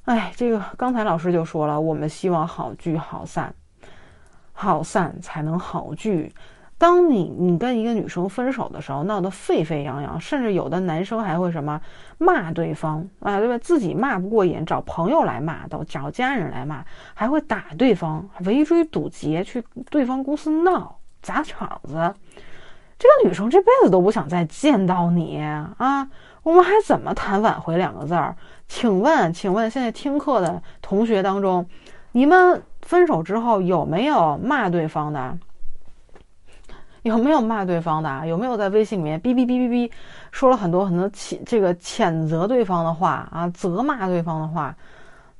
[0.05, 3.51] 哎，这个刚才老师就说了，我们希望好聚好散。
[4.59, 6.33] 好散才能好聚。
[6.79, 11.79] 当你你跟一个女生分手的时候，闹得沸沸扬扬，甚至有的男生还会什么
[12.17, 13.55] 骂对方啊，对吧？
[13.59, 21.93] 自己骂不过瘾，找朋友来骂，都找家人来骂，还会打对方，围追堵截去对方公司闹砸场子。
[22.97, 26.09] 这个女生这辈子都不想再见到你啊！
[26.41, 28.35] 我们还怎么谈挽回两个字儿？
[28.67, 31.67] 请问，请问现在听课的同学当中，
[32.11, 32.63] 你们？
[32.87, 35.37] 分手之后有没有骂对方的？
[37.01, 38.25] 有没有骂对方的？
[38.25, 39.91] 有没有在微信里面哔哔哔哔哔
[40.31, 44.73] 说了很多很多谴这个谴责对方的话啊，责骂对方的话？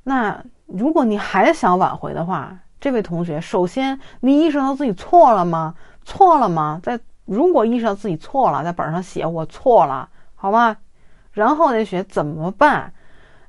[0.04, 5.74] 那如果你还想挽回的话，这位同学，首先你意识到自己错了吗？
[6.04, 6.82] 错了吗？
[6.84, 10.76] 在如果意识到自己错了，在本上写我错了，好吧？
[11.32, 12.92] 然后得写怎么办？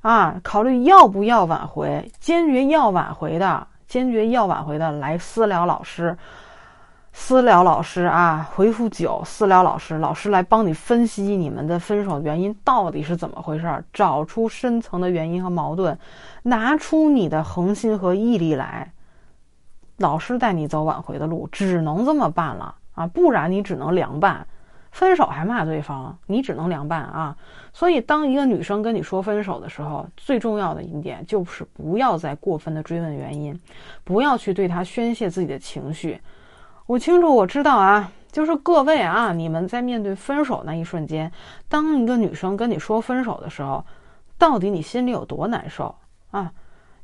[0.03, 2.09] 啊，考虑要不要挽回？
[2.21, 3.67] 坚决要挽回的。
[3.89, 6.17] 坚决要挽回的，来私聊老师，
[7.13, 15.99] 私聊老师啊，回复九，私聊老师，老师来帮你分析你们的分手原因到底是怎么回事儿，找出深层的原因和矛盾，
[16.43, 18.93] 拿出你的恒心和毅力来，
[19.97, 24.47] 老师带你走挽回的路，只能这么办了啊，不然你只能凉拌。
[24.91, 27.37] 分手还骂对方，你只能凉拌啊！
[27.79, 33.57] 所以，当一个女生跟你说分手的时候，最重要的一点就是不要再过分的追问原因，
[34.03, 36.21] 不要去对她宣泄自己的情绪。
[36.87, 41.31] 我清楚，我知道啊，就是各位啊，你们在面对分手那一瞬间，
[41.69, 43.85] 当一个女生跟你说分手的时候，
[44.37, 45.95] 到底你心里有多难受
[46.33, 46.53] 啊？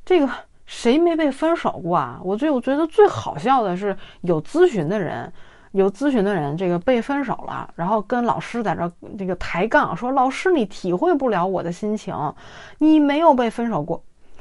[0.05, 0.29] 这个
[0.67, 2.21] 谁没被分手过啊？
[2.25, 5.33] 我最我觉得最好笑的是有咨询的人。
[5.75, 12.15] 有咨询的人，这个被分手了，然后跟老师在这这个抬杠，说老师你体会不了我的心情，
[12.79, 14.01] 你没有被分手过，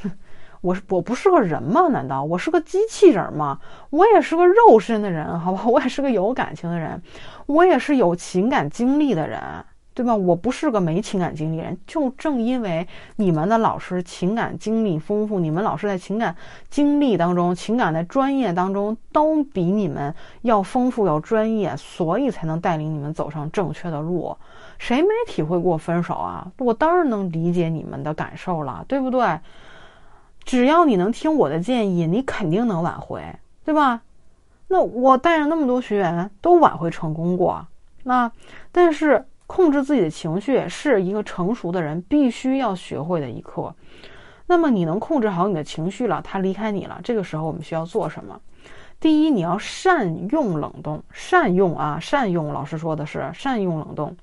[0.62, 1.88] 我是我不是个人吗？
[1.89, 3.60] 难道我是个机器人吗？
[3.89, 7.02] 我也是个肉身的人，好吧，我也是个有感情的人，
[7.48, 9.41] 我也是有情感经历的人。
[9.93, 10.15] 对吧？
[10.15, 16.36] 我不是个没情感经历人，就正因为你们的老师情感经历丰富，你们老师在情感
[16.69, 24.36] 经历当中、情感的专业当中都比你们要丰富、要专业，所以才能带领你们走上正确的路。
[24.79, 26.51] 谁没体会过分手啊？
[26.58, 29.39] 我当然能理解你们的感受了，对不对？
[30.43, 33.23] 只要你能听我的建议，你肯定能挽回，
[33.63, 34.01] 对吧？
[34.69, 37.67] 那我带着那么多学员都挽回成功过，
[38.03, 38.32] 那
[38.71, 43.73] 但是控制自己的情绪是一个成熟的人必须要学会的一课。
[44.45, 48.39] 那么你能控制好你的情绪了，他离开你了，这个时候我们需要做什么？
[48.99, 52.53] 第一，你要善用冷冻，善用啊，善用。
[52.53, 54.15] 老师说的是善用冷冻。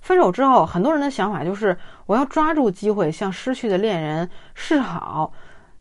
[0.00, 5.32] 分手之后，很多人的想法就是我要抓住机会向失去的恋人示好，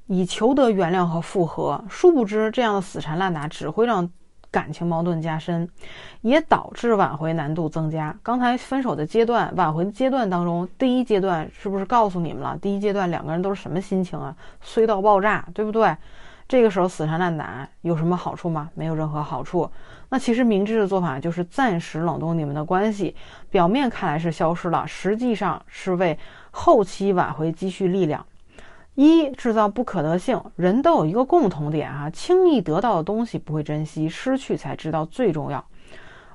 [0.07, 1.83] 以求得原谅和复合。
[1.89, 4.09] 殊不知，这样的死缠烂打只会让
[4.53, 5.67] 感情矛盾加深，
[6.21, 8.15] 也导致挽回难度增加。
[8.21, 12.55] 刚才分手的阶段，挽回阶段当中，第一阶段是不是告诉你们了？
[12.61, 14.35] 第一阶段两个人都是什么心情啊？
[14.61, 15.97] 衰到爆炸，对不对？
[16.47, 18.69] 这个时候死缠烂打有什么好处吗？
[18.75, 19.67] 没有任何好处。
[20.09, 23.15] 那其实明智的做法就是暂时冷冻你们的关系，
[23.49, 26.19] 表面看来是消失了，实际上是为
[26.51, 28.23] 后期挽回积蓄力量。
[28.95, 35.65] 一制造不可得性，人都有一个共同点啊，轻易得到的东西不会珍惜，失去才知道最重要。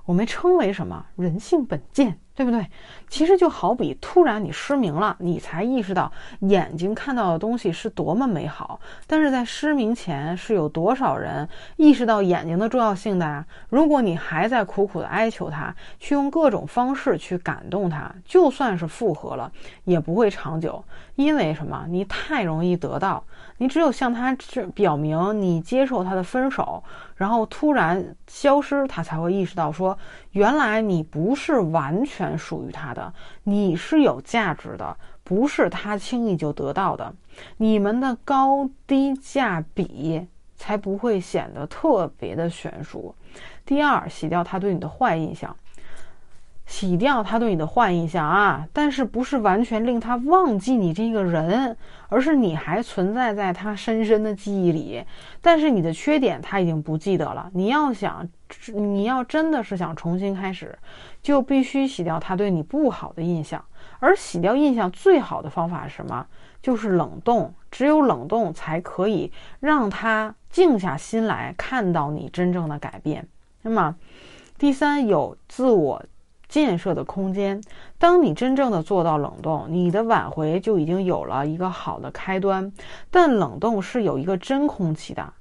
[0.05, 1.05] 我们称为什么？
[1.17, 2.19] 人性本贱。
[2.39, 2.65] 对不对？
[3.09, 8.79] 其实就好比突然你失明了，你才意识到眼睛看到的东西是多么美好。
[9.09, 13.45] 但是在失明前，是有多少人意识到眼睛的重要性的啊？
[13.69, 19.51] 如果你还在苦苦的哀求他，去用各种方式去感动他，就算是复合了，
[19.83, 20.85] 也不会长久。
[21.19, 21.85] 因为什么？
[21.89, 23.25] 你太容易得到。
[23.57, 24.33] 你只有向他
[24.73, 26.81] 表明你接受他的分手，
[27.17, 29.99] 然后突然消失，他才会意识到说，
[30.31, 37.13] 原来你不是完全属于他的，你是有价值的，不是他轻易就得到的。
[37.57, 43.13] 你们的高低价比才不会显得特别的悬殊。
[43.67, 45.57] 第二，洗掉他对你的坏印象。
[46.69, 51.75] 洗掉他对你的坏印象啊，但是不是完全令他忘记你这个人，
[52.11, 55.03] 而是你还存在在他深深的记忆里。
[55.41, 57.51] 但是你的缺点他已经不记得了。
[57.55, 58.29] 你要想，
[58.75, 60.79] 你要真的是想重新开始，
[61.23, 63.65] 就必须洗掉他对你不好的印象。
[63.99, 66.27] 而洗掉印象最好的方法是什么？
[66.63, 67.53] 就是冷冻。
[67.71, 73.27] 只有冷冻才可以让他静下心来看到你真正的改变。
[73.63, 73.97] 那么，
[74.59, 76.05] 第三，有自我。
[76.49, 77.61] 建设的空间。
[77.99, 82.73] 当你真正的做到冷冻，你的挽回就已经有了一个好的开端。
[83.11, 85.33] 但冷冻是有一个真空期的，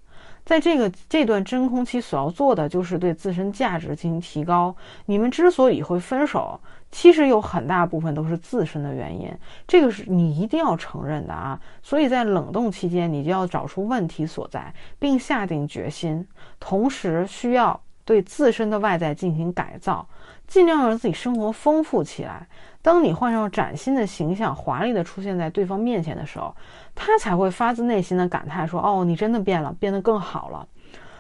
[0.46, 4.76] 在这个这段真空期所要做的就是对自身价值进行提高。
[5.06, 6.60] 你们之所以会分手，
[6.92, 9.32] 其实有很大部分都是自身的原因，
[9.68, 11.60] 这个是你一定要承认的啊。
[11.84, 16.26] 所以在冷冻期间，你就要找出问题所在，并下定决心，
[16.60, 20.08] 同时需要对自身的外在进行改造。
[20.48, 22.48] 尽量让自己生活丰富起来。
[22.82, 26.56] 当你换上崭新的形象，华丽的出现在对方面前的时候，
[26.96, 30.66] 他才会发自内心的感叹说：“哦，你真的变了，变得更好了。”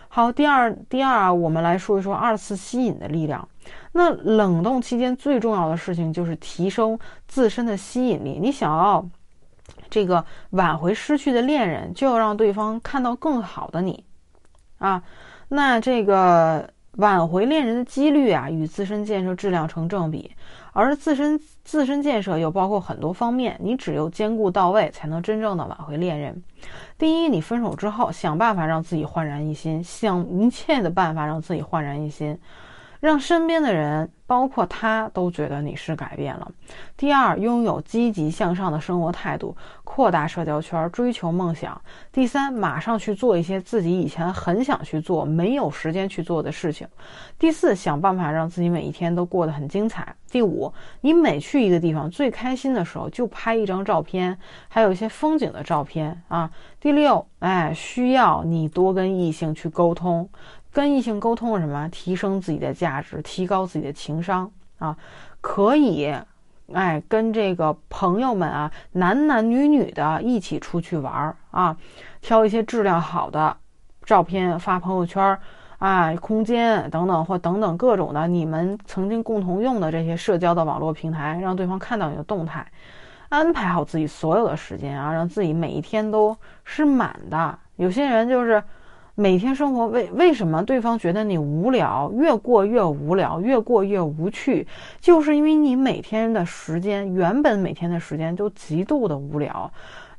[0.07, 3.45] 好，第二，第二啊，我们来说一说二次吸引的力量。
[3.91, 8.39] 那冷冻期间最重要的事情就是提升自身的吸引力。
[8.41, 9.05] 你想要
[9.89, 14.05] 这个挽回失去的恋人，就要让对方看到更好的你
[14.77, 15.03] 啊。
[15.49, 16.69] 那这个。
[16.97, 20.31] 挽回恋人的几率啊，与自身建设质量成正比，
[20.73, 26.43] 而自身自身建设又包括很多方面，你只有兼顾到位，才能真正的挽回恋人。
[26.97, 32.37] 第一，你分手之后，想办法让自己焕然一新，想一切的办法让自己焕然一新。
[32.99, 36.51] 让身边的人，包括他，都觉得你是改变了。
[36.95, 41.79] 第二，拥有积极向上的生活态度，扩大社交圈，追求梦想。
[42.11, 46.87] 第三，马上去做一些自己以前很想去做、没有时间去做的事情。
[47.37, 50.15] 第四，想办法让自己每一天都过得很精彩。
[50.29, 56.49] 第五，你每去一个地方，最开心的时候就拍一张照片，还有一些风景的照片啊。
[56.79, 60.27] 第六，哎，需要你多跟异性去沟通。
[60.77, 61.89] 跟异性沟通什么？
[61.89, 64.95] 提升自己的价值，提高自己的情商啊！
[65.41, 66.13] 可以，
[66.71, 71.75] 哎，跟这个朋友们啊，男男女女的一起出去玩儿啊，
[72.21, 73.57] 挑一些质量好的
[74.03, 75.35] 照片发朋友圈
[75.79, 82.63] 啊，空间等等或等等各种的你们曾经共同用的这些社交的网络平台，让对方看到你的动态，
[83.29, 87.57] 安排好自己所有的时间啊，让自己每一天都是满的。
[87.77, 88.63] 有些人就是。
[89.19, 94.67] 每天生活为为什么对方觉得你无聊，越过越无聊，越过越无趣，
[95.01, 99.71] 就是因为你每天的时间原本每天的时间都极度的无聊，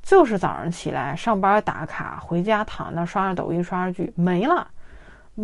[0.03, 4.67] 就是早上起来上班打卡，回家躺那刷着抖音刷着剧没了，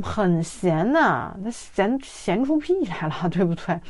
[0.02, 3.80] 很闲呐，那闲闲出屁来了， 对不对？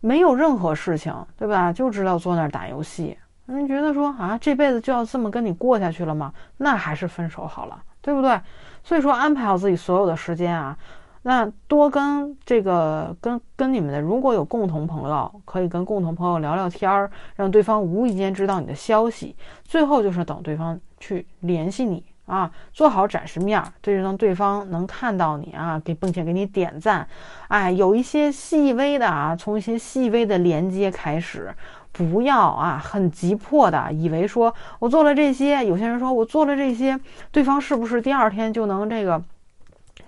[0.00, 1.70] 没有任何事情，对吧？
[1.70, 6.32] 就知道坐那儿打游戏人觉得说啊，这辈子就要这么跟你过下去了吗？
[6.56, 8.40] 那还是分手好了，对不对？
[8.84, 10.76] 所以说，安排好自己所有的时间啊，
[11.22, 19.34] 那多跟这个跟跟你们的，如果有共同朋友，可以跟共同朋友聊聊天儿，让对方无意间知道你的消息。
[19.64, 27.08] 最后就是等对方去联系你啊，做好展示面儿，这就让对方能看到你啊，给并且给你点赞。
[27.48, 31.54] 哎，有一些细微的啊，从一些细微的连接开始。
[31.94, 36.98] 不要啊，很急迫的以为说我做了这些，有些人说我做了这些，
[37.30, 39.22] 对方是不是第二天就能这个，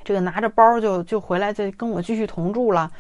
[0.03, 2.91] 这个拿着包就就回来再跟我继续同住了？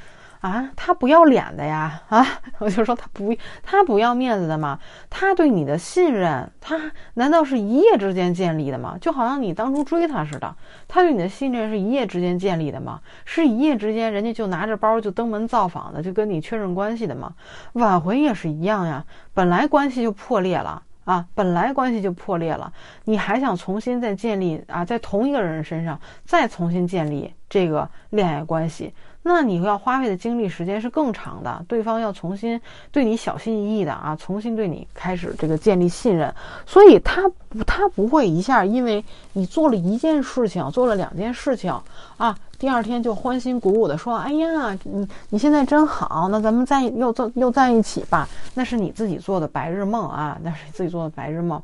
[0.46, 2.00] 啊，他不要脸的呀！
[2.08, 2.24] 啊，
[2.58, 4.78] 我就说他不，他不要面子的嘛。
[5.10, 8.96] 他对你的信任，他难道是一夜之间建立的吗？
[9.00, 10.54] 就好像你当初追他似的，
[10.86, 13.00] 他对你的信任是一夜之间建立的吗？
[13.24, 17.34] 是一夜之间人家就拿着包就登门造访的，就跟你确认关系的吗？
[17.72, 22.72] 挽回也是一样呀，本来关系就破裂了啊，本来关系就破裂了，
[23.06, 28.94] 你还想重新再建立啊，在同一个人身上再重新建立这个恋爱关系？
[29.28, 32.60] 那你要花费的精力时间是更长的，对方要重新
[32.92, 36.32] 对你小心翼翼的啊，重新对你开始这个建立信任，
[36.64, 41.74] 所以他不他不会一下因为你做了一件事情，做了两件事情
[42.16, 51.60] 啊，第二天就欢欣鼓舞的说，哎呀，你你现在真好，那咱们再又在又在一起吧，那是你自己做的白日梦啊，那是你自己做的白日梦。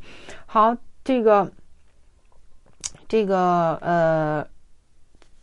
[0.46, 1.48] 好，这个
[3.06, 4.51] 这个呃。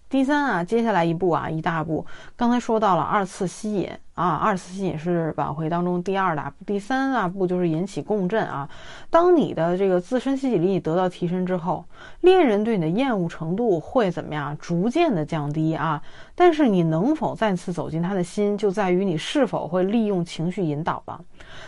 [0.09, 2.05] 第三啊，接下来一步啊，一大步，
[2.35, 3.87] 刚才说到了二次吸引。
[4.19, 8.67] 啊，二次吸引是挽回当中第二大步，第三大步就是引起共振啊。
[9.09, 11.85] 当你的这个自身吸引力得到提升之后，
[12.19, 14.57] 恋人对你的厌恶程度会怎么样？
[14.59, 16.01] 逐渐的降低啊。
[16.35, 21.21] 但是你能否再次走进他的心，就在于你是否会利用情绪引导了。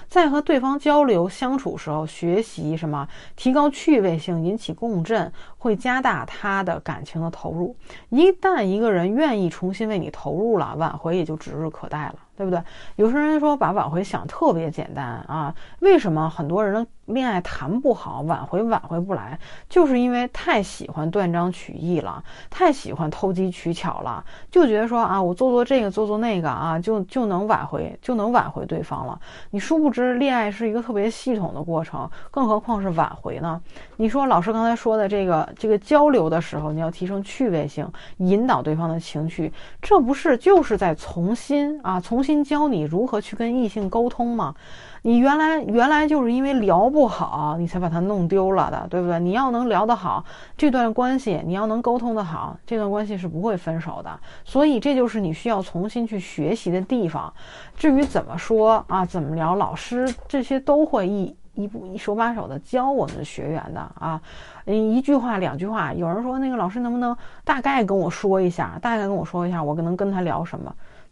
[0.09, 3.07] 在和对方交流相处时候，学习什么？
[3.37, 7.73] 提高趣味性，引起共振，会加大他的感情的投入。
[8.09, 12.15] 一旦一个人愿意重新为你投入了，挽回也就指日可待了。
[12.41, 12.59] 对不对？
[12.95, 19.39] 有些人说把挽回想特别简单啊，为什么很多人恋爱谈不好，挽回挽回不来？
[19.69, 29.17] 就是因为太喜欢断章取义了，太喜欢投机取巧了，就觉得说啊，我做做这个，做做那个啊，就就能挽回，就能挽回对方了。
[29.51, 33.61] 你殊不知，恋爱是一个特别系统的过程，更何况是挽回呢？
[33.95, 37.87] 你说老师刚才说的这个这个交流的时候，你要提升趣味性，
[38.17, 42.41] 引导对方的情绪，这不是就是在重新啊，重新。
[42.41, 44.55] 教你如何去跟异性沟通吗？
[45.03, 49.19] 你原来原来就是因为聊不好，你才把它弄丢了的，对不对？
[49.19, 50.23] 你要能聊得好，
[50.55, 54.19] 这段关系你要能沟通得好，这段关系是不会分手的。
[54.45, 57.33] 所以这就是你需要重新去学习的地方。
[57.75, 64.21] 至于怎么说啊，怎么聊，老师这些都会一一步一手把手的教我们的学员的啊。
[64.65, 68.77] 嗯，一句话两句话，有人说那个老师能不能大概跟我说一下？
[68.79, 70.71] 大概跟我说一下，我能跟他聊什么？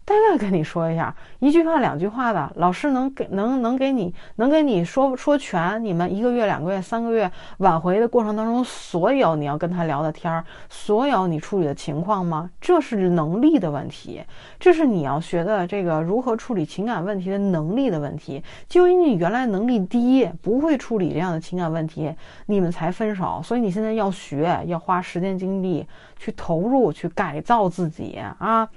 [0.09, 5.83] 大概跟你说一下，一句话两句话的，老师能给能能给你能给你说说全。
[5.85, 12.49] 你们一个月、两个月、三个月挽回的过程当中，所有你要跟他聊的天儿，所有你处理的情况吗？
[12.59, 14.23] 这是能力的问题，
[14.59, 18.43] 这是你要学的这个如何处理情感问题的能力的问题。
[18.67, 22.11] 就因为你原来能力低，不会处理这样的情感问题，
[22.47, 23.39] 你们才分手。
[23.43, 25.85] 所以你现在要学，要花时间精力
[26.17, 28.67] 去投入，去改造自己啊。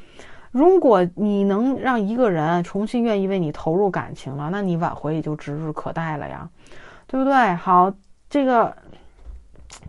[0.53, 6.49] 如果你能让一个人重新愿意为你投入感情了，那你挽回也就指日可待了呀，
[7.07, 7.55] 对不对？
[7.55, 7.93] 好，
[8.29, 8.77] 这个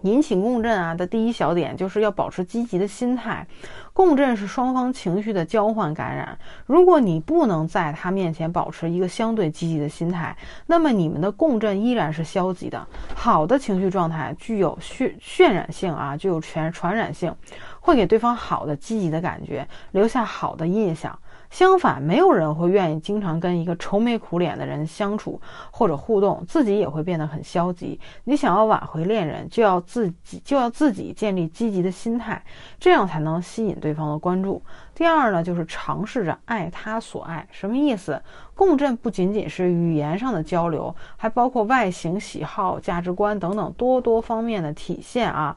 [0.04, 3.46] 引起共振啊的第一小点就是要保持积极的心态。
[3.92, 6.36] 共振是双方情绪的交换感染。
[6.66, 10.36] 如果你不能在他面前保持一个相对积极的心态，
[10.66, 12.88] 那么你们的共振依然是消极的。
[13.14, 17.36] 好的情绪状态具有渲渲染性啊，具有传传染性。
[17.84, 21.20] 会给对方好的、积极的感觉，留下好的印象。
[21.50, 28.00] 相反，没有人会愿意经常跟一个愁眉苦脸的人相处或者互动，自己也会变得很消极。
[28.24, 32.44] 你想要挽回恋人，就要自己就要自己建立积极的心态，
[32.80, 34.64] 这样才能吸引对方的关注。
[34.96, 37.46] 第二呢，就是尝试着爱他所爱。
[37.52, 38.20] 什么意思？
[38.56, 45.56] 共振不仅仅是语言上的交流，还包括外形、喜好、价值观等等多多方面的体现啊。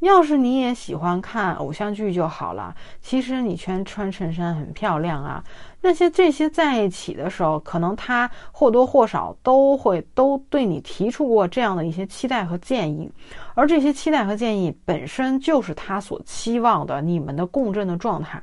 [0.00, 2.74] 要是你也喜欢看偶像剧就好了。
[3.00, 5.42] 其实你全穿衬衫很漂亮啊。
[5.80, 13.10] 那些这些在一起的时候，可能他或多或少都会都对你提出过这样的一些期待和建议，
[13.54, 18.42] 而这些期待和建议本身就是他所期望的你们的共振的状态。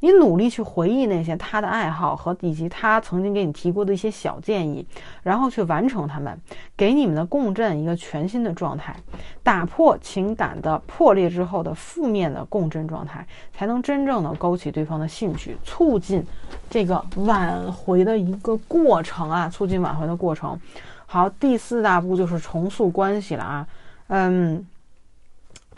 [0.00, 4.86] 你努力去回忆那些他的爱好和以及他曾经给你提过的一些小建议，
[5.22, 6.38] 然后去完成他们，
[6.76, 8.94] 给你们的共振一个全新的状态，
[9.42, 16.24] 打破情感的破裂之后的负面的共振状态，才能真正的勾起对方的兴趣，促进
[16.68, 20.60] 这个挽回的一个过程啊，促进挽回的过程。
[21.06, 23.66] 好，第四大步就是重塑关系了啊，
[24.08, 24.66] 嗯，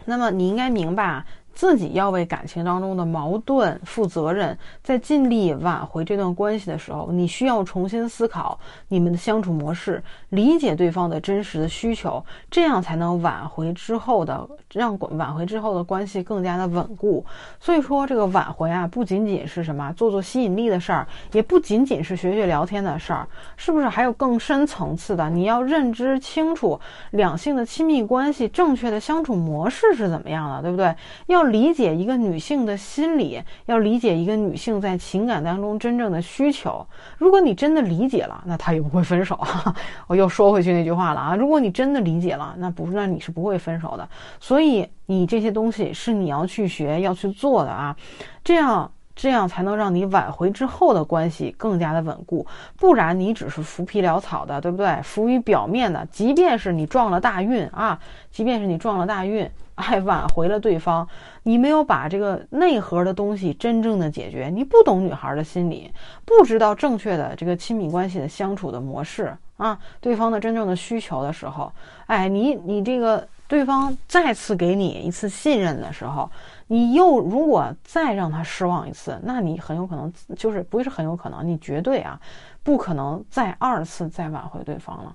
[0.06, 1.24] 那么你应该明白。
[1.58, 8.56] 自己要为感情当中的矛盾负责任，在尽力挽回这段关系的时候，你需要重新思考
[8.86, 17.26] 你们的相处模式，理解对方的真实的需求，这样才能挽回之后的让挽回之后的关系更加的稳固。
[17.58, 25.28] 所以说，这个挽回啊，不仅仅是什么做做吸引力的事儿，也不仅仅是学学聊天的事儿，是不是还有更深层次的？
[25.28, 26.78] 你要认知清楚
[27.10, 30.94] 两性的亲密关系正确的相处模式是怎么样的，对不对？
[31.26, 31.47] 要。
[31.48, 36.86] 理解一个女性的心理，要理解一个女性在情感当中真正的需求。
[37.18, 39.38] 如果你真的理解了，那她也不会分手。
[40.06, 41.34] 我又说回去那句话了啊！
[41.36, 44.08] 如果你真的理解了，那不，那你是不会分手的。
[44.38, 47.96] 所以你这些东西是你要去学、要去做的啊！
[48.44, 48.90] 这样。
[49.18, 52.46] 这样才能让你挽回之后的关系更加的稳固，
[52.76, 55.02] 不然你只是浮皮潦草的，对不对？
[55.02, 57.98] 浮于表面的，即便是你撞了大运啊，
[58.30, 61.04] 即便是你撞了大运，还 挽回了对方，
[61.42, 65.92] 你没有把这个内核的东西真正的解决，你不懂女孩的心理，
[66.24, 71.72] 不知道正确的这个亲密关系的相处的模式啊，对方的真正的需求的时候，
[72.06, 76.30] 哎，你你这个对方再次给你一次信任的时候。
[76.68, 82.20] 你又如果再让他失望一次，那你很有可能就是不是很有可能，你绝对啊，
[82.62, 85.14] 不可能再二次再挽回对方了。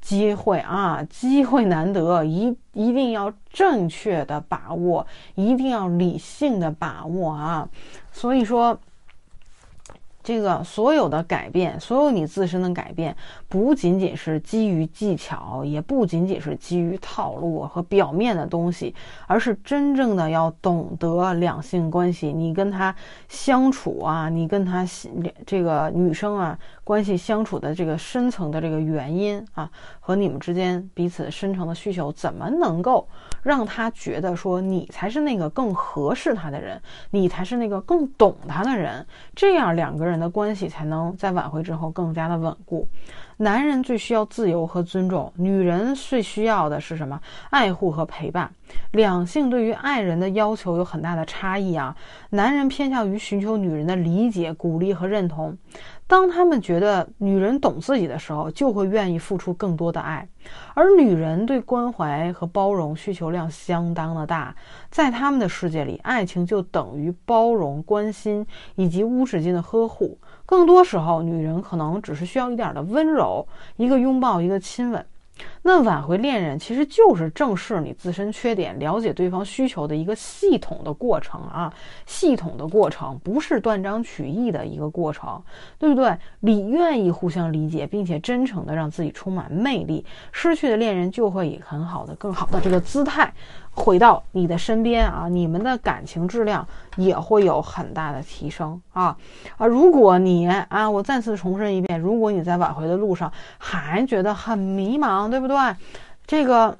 [0.00, 7.68] 机会啊，机会难得，一一定要正确的把握，一定要理性的把握啊。
[8.10, 8.78] 所以说。
[10.26, 13.14] 这个所有的改变，所有你自身的改变，
[13.54, 18.92] 不仅仅是基于技巧，也不仅仅是基于套路和表面的东西，
[19.28, 22.92] 而是真正的要懂得两性关系，你跟他
[23.28, 24.84] 相处啊，你跟他
[25.46, 33.06] 这个女生啊关系相处的这个深层的这个原因啊，和你们之间彼此深层的需求，怎么能够
[33.44, 40.14] 让他觉得说你才是那个更合适他的人，你才是那个更懂他的人，这样两个人。
[40.14, 42.88] 的关系才能在挽回之后更加的稳固。
[43.38, 47.20] 男人最需要自由和尊重，女人最需要的是什么？
[47.50, 48.50] 爱护和陪伴。
[48.92, 51.96] 两性对于爱人的要求有很大的差异啊。
[52.30, 55.56] 男人偏向于寻求女人的理解、鼓励和认同。
[56.06, 60.28] 当他们觉得女人懂自己的时候，就会愿意付出更多的爱。
[60.74, 64.54] 而女人对关怀和包容需求量相当的大，
[64.90, 70.18] 在他们的世界里，爱情就等于包容、关心以及无止境的呵护。
[70.46, 75.04] 更多时候，女人可能只是需要一点的温柔，一个拥抱，一个亲吻。
[75.62, 81.74] 那挽回恋人其实就是正视你自身缺点，了解对方需求的一个系统的过程啊，
[82.06, 85.42] 系统的过程不是断章取义的一个过程，
[85.76, 86.16] 对不对？
[86.38, 93.34] 你愿意互相理解，并且真诚的让自己充满魅力，失去的恋人就会以很好的、更好的这个姿态。
[93.74, 96.66] 回到你的身边啊，你们的感情质量
[96.96, 99.16] 也会有很大的提升啊
[99.56, 99.66] 啊！
[99.66, 105.56] 如果你啊，我再次重申一遍，如果你在挽回的路上还觉得很迷茫，对不对？
[106.26, 106.78] 这个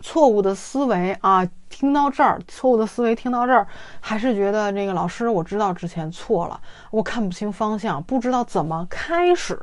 [0.00, 3.66] 错误的思维啊，听到这儿，错误的思维听到这儿，
[4.00, 6.58] 还是觉得这个老师，我知道之前错了，
[6.90, 9.60] 我看不清方向，不知道怎么开始。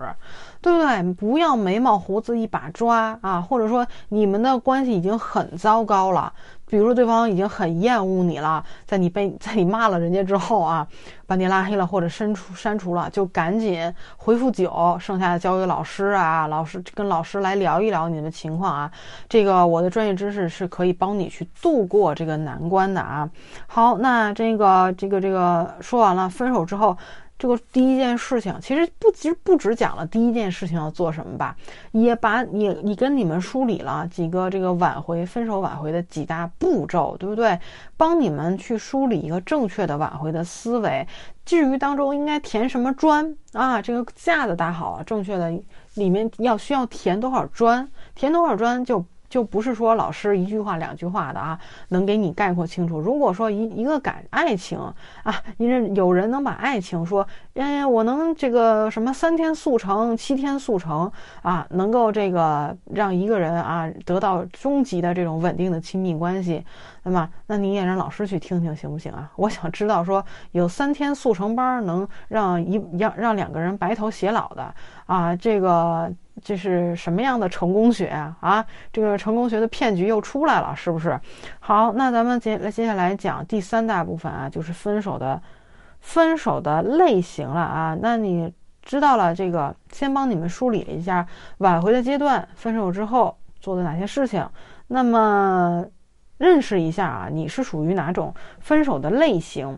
[0.61, 1.13] 对不对？
[1.13, 3.41] 不要眉毛胡子一把抓啊！
[3.41, 6.31] 或者说你们的关系已经很糟糕了，
[6.67, 10.87] 比如说对方已经很厌恶你了，在你被在你骂了人家之后啊，
[11.25, 18.91] 把你拉黑了或者删除删除了，就赶紧回复九，剩下的交给老师啊，老师跟老师来聊一聊你的情况啊。
[19.27, 23.27] 这个我的专业知识是可以帮你去度过这个难关的啊。
[23.65, 26.95] 好，那这个这个这个说完了，分手之后。
[27.41, 31.55] 这个第一件事情，其实不，其实不只讲了第一件事情要做什么吧，
[31.91, 37.59] 也把你，你跟你们梳理了几个这个挽回、分手挽回的几大步骤，对不对？
[37.97, 41.07] 帮你们去梳理一个正确的挽回的思维。
[41.43, 45.51] 至于当中应该填什么砖啊，这个架子搭好了，正确的
[45.95, 49.03] 里面要需要填多少砖，填多少砖就。
[49.31, 51.57] 就不是说老师一句话两句话的啊，
[51.87, 52.99] 能给你概括清楚。
[52.99, 54.77] 如果说一一个感爱情
[55.23, 61.09] 啊，因为有人能把爱情说，哎，我能这个什么三天速成、七天速成
[61.43, 66.65] 啊，能够这个让一个人啊得到终极的这种稳定的亲密关系，
[67.03, 69.31] 那么，那你也让老师去听听行不行啊？
[69.37, 74.75] 我想知道说有三天速成班能让一让让两个人白头偕老的
[75.05, 76.11] 啊，这个
[76.43, 78.37] 这是什么样的成功学啊？
[78.41, 81.19] 啊，这个成功学的骗局又出来了，是不是？
[81.59, 85.41] 好，那咱们接接下来讲第三大部分啊，就是分手的
[85.99, 87.97] 分手的类型了啊。
[88.01, 91.25] 那你知道了这个，先帮你们梳理了一下
[91.57, 94.47] 挽回的阶段，分手之后做的哪些事情，
[94.87, 95.85] 那么。
[96.37, 99.77] 认识一下啊，你是属于哪种分手的类型？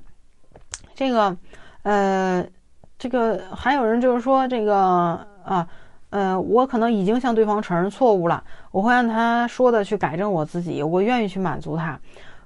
[0.95, 1.35] 这个，
[1.81, 2.47] 呃，
[2.97, 4.77] 这个还有人就是说，这个
[5.43, 5.67] 啊，
[6.13, 11.99] 呃我可能已经向对方承认错误了，我会按他说的去改正我自己，我愿意去满足他。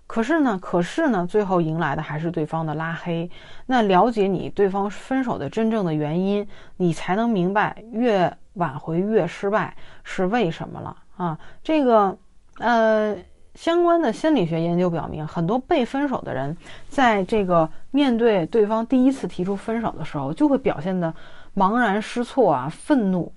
[0.08, 3.30] 可是呢，可是呢，最后迎来的还是对方的拉黑。
[3.66, 6.48] 那了解你对方分手的真正的原因，
[6.78, 11.38] 你才能明白越挽回越失败是为什么了啊？
[11.62, 12.18] 这个，
[12.60, 13.18] 呃。
[13.58, 16.56] 相关的心理学研究表明，很多被分手的人，
[16.90, 21.12] 在这个面对对方第一次提出分手的时候，就会表现的
[21.56, 23.34] 茫然失措啊，愤怒。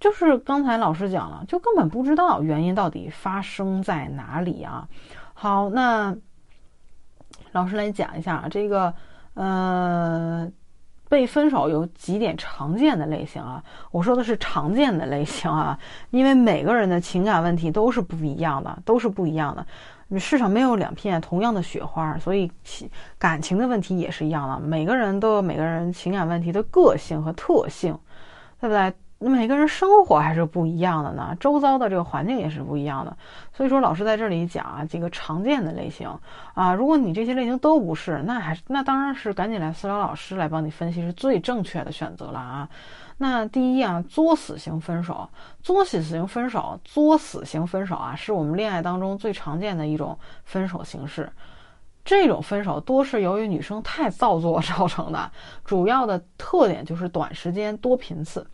[0.00, 4.88] 就是刚才老师讲了，就根本不知道原因到底发生在哪里啊。
[5.34, 6.16] 好，那
[7.52, 8.92] 老师来讲一下这个，
[9.34, 10.50] 呃。
[11.10, 13.60] 被分手有几点常见的类型啊？
[13.90, 15.76] 我说的是常见的类型啊，
[16.10, 20.20] 因为每个人的情感问题都是不一样的，都是不一样的。
[20.20, 22.48] 世上没有两片同样的雪花，所以
[23.18, 24.60] 感情的问题也是一样的。
[24.60, 27.98] 每个人都有每个人情感问题的个性和特性，
[28.60, 28.94] 对不对？
[29.22, 33.14] 那每个人生活还是不一样的呢，周遭的这个环境也是不一样的。
[33.52, 36.08] 所以说，老师在这里讲啊，几个常见的类型
[36.54, 42.66] 啊，如果你这些类型都不是，那还是那当然是赶紧来私聊老师来帮你分析是最正确的选择了啊。
[43.18, 45.28] 那第一啊，作死型分手，
[45.62, 51.30] 作死型分手，作死型分手啊，是我们恋爱当中最常见的一种分手形式。
[52.02, 55.30] 这种分手多是由于女生太造作造成的，
[55.62, 58.46] 主要的特点就是短时间多频次。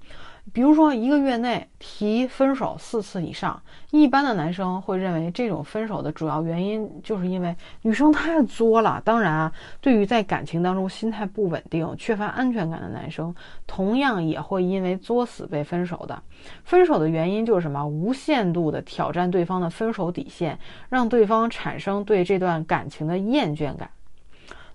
[0.53, 9.03] 比如说，一个月内提分手四次以上，一般的男生会认为这种分手的主要原因就是因为女生太作了。
[9.05, 13.34] 当然啊，对于在感情当中心态不稳定、缺乏安全感的男生，
[13.66, 16.22] 同样也会因为作死被分手的。
[16.64, 17.84] 分手的原因就是什么？
[17.84, 23.90] 无限度的挑战对方的分手底线，让对方产生对这段感情的厌倦感。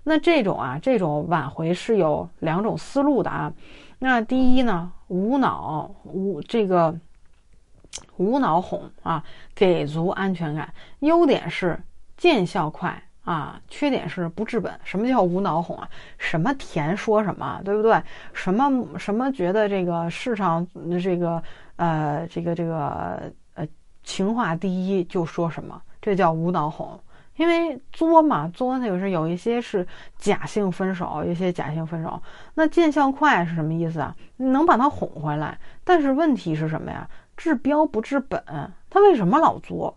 [0.04, 3.52] 那这种啊，这种挽回是有两种思路的啊。
[4.00, 6.98] 那第一呢，无脑无这个
[8.16, 9.22] 无脑哄啊，
[9.54, 10.72] 给足安全感。
[11.00, 11.78] 优点是
[12.16, 14.80] 见效快啊，缺点是不治本。
[14.84, 15.86] 什么叫无脑哄啊？
[16.16, 18.02] 什么甜说什么，对不对？
[18.32, 20.66] 什么什么觉得这个世上
[21.02, 21.42] 这个
[21.76, 23.68] 呃这个这个呃
[24.02, 26.98] 情话第一就说什么，这叫无脑哄。
[27.36, 29.86] 因为作嘛，作那个是有一些是
[30.18, 32.20] 假性分手，有些假性分手。
[32.54, 34.14] 那见效快是什么意思啊？
[34.36, 37.08] 你能把他哄回来，但是问题是什么呀？
[37.34, 38.42] 治标不治本。
[38.90, 39.96] 他为什么老作？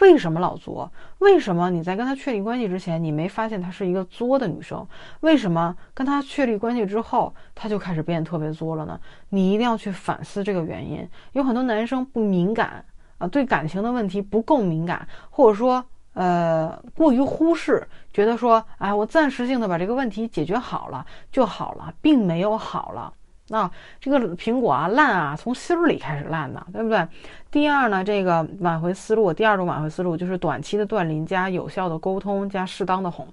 [0.00, 0.90] 为什么老作？
[1.20, 4.84] 为什么你在跟他确立关系之前，你没发现她是一个作的女生？
[5.20, 8.98] 为什么跟他确立关系之后，他就开始变得特别作了呢？
[9.28, 11.08] 你一定要去反思这个原因。
[11.34, 12.84] 有很多男生不敏感
[13.18, 15.84] 啊，对感情的问题不够敏感，或者说。
[16.14, 23.12] 呃，过于忽视，觉得说，哎，我暂时性的把这个问题解决好了就好了，并没有好了。
[23.48, 27.06] 那这个苹果啊，烂啊，从心里开始烂的，对不对？
[27.50, 33.28] 第二呢，这个挽回思路，第二种挽回思路就是短期的断离加有效的沟通加适当的哄。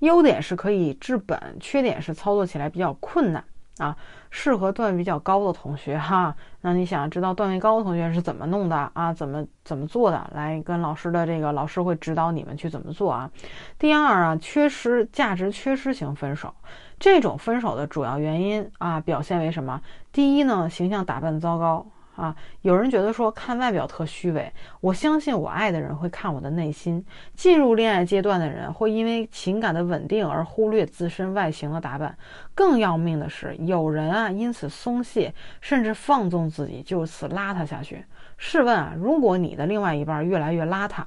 [0.00, 3.42] 优点是可以治本，缺点是操作起来比较困难
[3.78, 3.96] 啊。
[4.30, 6.36] 适合段比较高的同学哈，
[6.66, 9.12] 那你想知道段位高的同学是怎么弄的啊？
[9.12, 10.28] 怎么怎么做的？
[10.34, 13.30] 来跟老师的这个老师会指导你们去怎么做啊。
[13.78, 16.52] 第二啊，缺失价值缺失型分手，
[16.98, 19.80] 这种分手的主要原因啊，表现为什么？
[20.10, 21.86] 第一呢，形象打扮糟糕。
[22.16, 24.50] 啊，有人觉得说看外表特虚伪，
[24.80, 27.04] 我相信我爱的人会看我的内心。
[27.34, 32.16] 进入恋爱阶段的人会因为情感的稳定而忽略自身外形的打扮。
[32.54, 38.02] 更要命的是，有人啊因此松懈，甚至放纵自己，就此邋遢下去。
[38.38, 41.04] 试问啊，如果你的另外一半越来越邋遢，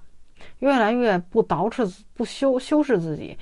[0.59, 3.37] 越来越不捯饬、不修修饰自己，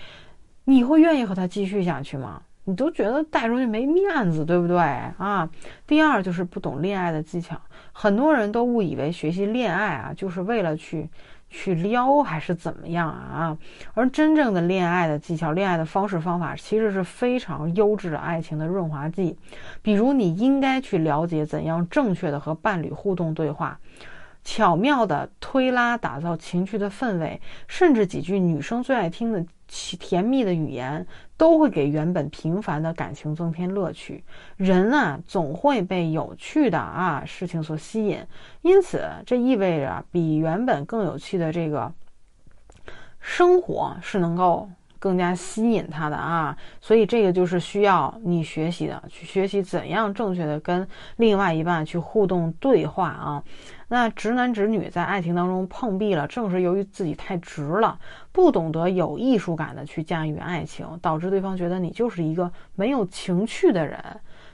[0.63, 2.41] 你会愿意和他继续下去吗？
[2.67, 5.49] 你都觉得带出去没面子，对不对啊？
[5.87, 7.55] 第二就是不懂恋爱的技巧，
[7.93, 11.09] 很多人都误以为学习恋爱啊，就是为了去
[11.49, 13.57] 去撩还是怎么样啊？
[13.93, 19.37] 而真正的恋爱的技巧、恋爱的方式方法，其实是非常优质的爱情的润滑剂。
[19.81, 23.79] 比如，你应该去了解怎样正确的和伴侣互动对话。
[24.43, 31.05] 巧妙的推拉，打造情趣的氛围，甚至几句女生最爱听的甜蜜的语言，
[31.37, 34.23] 都会给原本平凡的感情增添乐趣。
[34.55, 38.19] 人啊，总会被有趣的啊事情所吸引，
[38.61, 41.93] 因此这意味着比原本更有趣的这个
[43.19, 44.69] 生活是能够。
[44.99, 50.85] 更加吸引他的啊，所以这个就是需要你学习的，去学习怎样正确的跟
[51.17, 53.43] 另外一半去互动对话啊。
[53.89, 57.97] 那直男直女在爱情当中碰壁了，正是由于自己太直了，
[58.31, 63.99] 不懂得有艺术感的去驾驭爱情，导致对方觉得你就是一个没有情趣的人。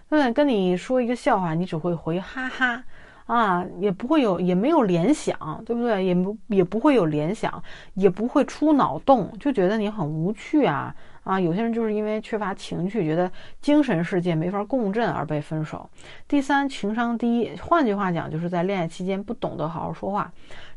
[0.09, 2.83] 对，跟你说一个笑话，你只会回哈哈。
[3.25, 6.03] 啊，也不会有，也没有联想，对不对？
[6.03, 7.63] 也不也不会有联想，
[7.93, 10.93] 也不会出脑洞，就觉得你很无趣啊
[11.23, 11.39] 啊！
[11.39, 15.89] 有些人就是因为缺乏情趣，觉得精神世界没法共振而被分手。
[16.27, 20.31] 第三，情商低，换句话讲，就是在恋爱期间不懂得好好说话，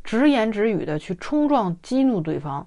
[0.05, 2.67] 直言直语的去冲撞激怒对方。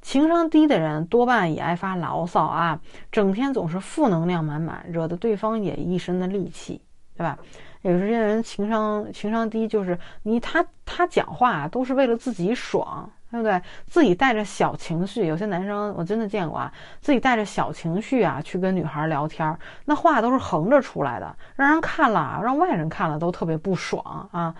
[0.00, 6.80] 情商低的人多半也爱发牢骚啊，整天总是负能量满满，惹得对方也一身的戾气，
[7.16, 7.36] 对吧？
[7.82, 13.60] 有些人情商情商低，就是你他他讲话都是为了自己爽，对不对？
[13.86, 24.54] 自己带着小情绪，有些男生我真的见过啊，自己带着小情绪啊去跟女孩聊天，那话都是横着出来的，让人看了，让外人看了都特别不爽啊。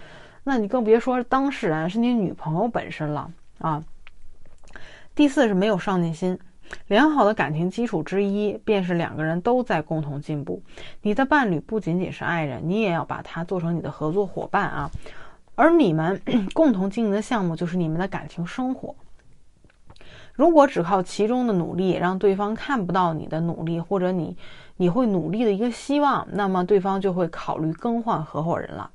[0.45, 3.83] 那你更别说当事人是你女朋友本身了啊。
[5.15, 6.39] 第四是没有上进心。
[6.89, 10.63] 良好的感情基础之一，便是两个人都在共同进步。
[11.01, 14.91] 你的伴侣不仅仅是爱人，你也要把他做成你的合作伙伴啊！
[15.59, 16.23] 而你们
[16.55, 18.95] 共同经营的项目，就是你们的感情生活。
[20.33, 24.37] 如果只靠其中的努力，让对方看不到你的努力，或者你
[24.77, 28.89] 你会努力的一个希望，那么对方就会考虑更换合伙人了。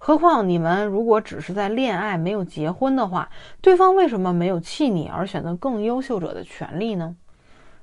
[0.00, 7.14] 何况你们如果只是在恋爱，没有结婚的话，对方为什么没有弃你而选择更优秀者的权利呢？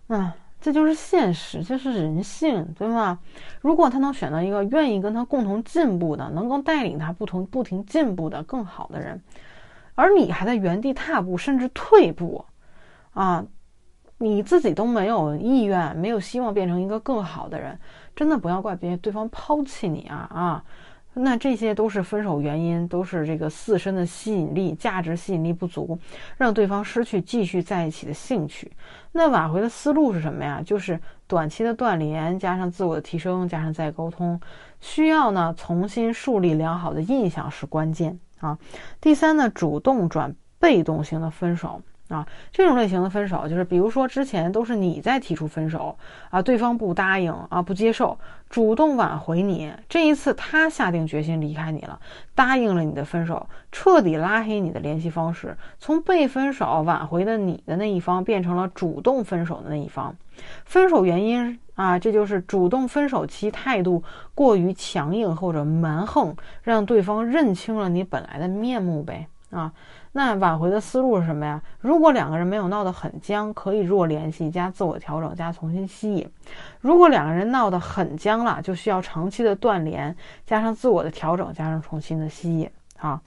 [0.07, 3.19] 啊，这就是现实，这是人性，对吗？
[3.61, 9.21] 如果他能选择一个愿意跟他共同进步的，能够带领他不同不停进步的更好的人，
[9.93, 12.43] 而你还在原地踏步，甚至退步。
[13.13, 13.45] 啊，
[14.17, 17.79] 你自己都没有意愿，没有希望变成一个更好的人，
[18.15, 20.63] 真的不要怪别人对方抛弃你啊啊！
[21.17, 25.97] 那这些都是分手原因，都是这个自身的吸引力、价值吸引力不足，
[26.37, 28.69] 让对方失去继续在一起的兴趣。
[29.13, 30.61] 那挽回的思路是什么呀？
[30.63, 34.39] 就是短期的断联，加上自我的提升，加上再沟通，
[34.81, 38.57] 需要呢重新树立良好的印象是关键啊。
[38.99, 41.81] 第三呢，主动转被动型的分手。
[42.07, 45.97] 啊，这种类型的分手，就是比如说之前都是你在提出分手
[46.29, 49.73] 啊，对方不答应啊，不接受，主动挽回你。
[49.89, 51.99] 这一次他下定决心离开你了，
[52.35, 60.15] 答应了你的分手，彻底拉黑你的联系方式，从被分手挽回的你的那一方变成了主动分手的那一方。
[60.65, 64.03] 分手原因啊，这就是主动分手期态度
[64.35, 69.71] 过于强硬或者蛮横，让对方认清了你本来的面目呗啊。
[70.17, 71.61] 那挽回的思路是什么呀？
[71.81, 76.25] 如果两个人没有闹得很僵，可以弱联系加自我调整加重新吸引；
[76.79, 83.19] 如果两个人闹得很僵了，就需要长期的断联加上自我的调整加上重新的吸引啊。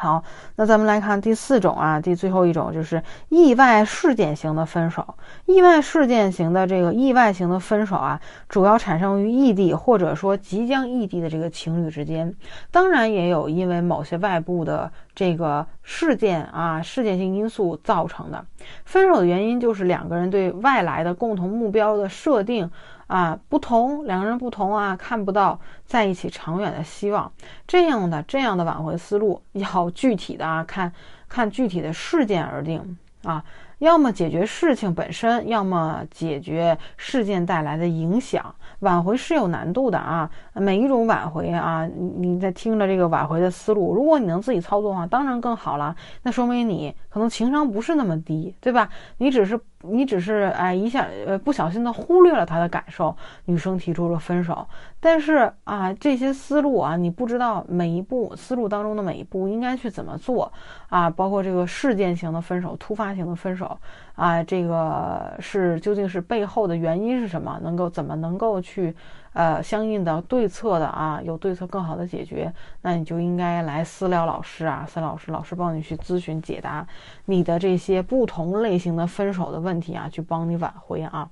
[0.00, 0.22] 好，
[0.54, 5.16] 那咱们来看第四种啊，第最后一种就是意外事件型的分手。
[5.46, 12.32] 意外事件型的这个意外型的分手啊，主要产生于异地或者说即将异地的这个情侣之间。
[12.70, 18.44] 当然也有因为某些外部的这个事件啊，事件性因素造成的。
[18.84, 22.70] 分手的原因就是两个人对外来的共同目标的设定。
[23.08, 27.30] 啊，不同两个人不同啊，看不到在一起长远的希望。
[27.66, 30.92] 这样的这样的挽回思路要具体的啊，看
[31.28, 33.42] 看具体的事件而定啊。
[33.78, 38.52] 要么解决事情本身，要么解决事件带来的影响。
[38.80, 45.94] 挽回是有难度的啊，每一种挽回啊，你在听着这个挽回的思路，如果你能自己操作的话，当然更好了。
[46.24, 48.88] 那说明你可能情商不是那么低，对吧？
[49.18, 49.58] 你只是。
[49.82, 54.66] 你只是哎一下呃不小心的忽略了他的感受，女生提出了分手，
[54.98, 60.52] 但是啊这些思路啊你不知道每一步思路当中的每一步应该去怎么做
[60.88, 63.78] 啊，包括这个事件型的分手、突发型的分手
[64.14, 67.58] 啊，这个是究竟是背后的原因是什么？
[67.62, 68.94] 能够怎么能够去？
[69.38, 76.84] 呃，相应的对策的啊，有对策更好的解决，那你就应该来私聊老师啊，私聊老师，老师帮你去咨询解答
[77.26, 81.30] 你的这些不同类型的分手的问题啊，去帮你挽回啊。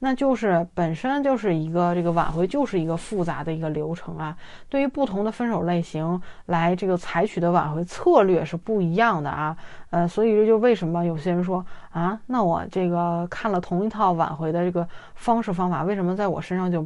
[0.00, 4.36] 那就是本身就是一个这个挽回就是一个复杂的一个流程啊。
[4.68, 9.56] 对于不同的分手类型来这个采取的挽回策略是不一样的啊。
[9.90, 16.84] 呃，所以这就为什么有些人说啊，那我这个看了同一套挽回的这个方式方法，为什么在我身上就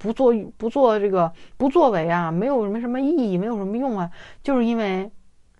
[0.00, 2.32] 不做不做这个不作为啊？
[2.32, 4.10] 没有什么什么意义，没有什么用啊？
[4.42, 5.08] 就是因为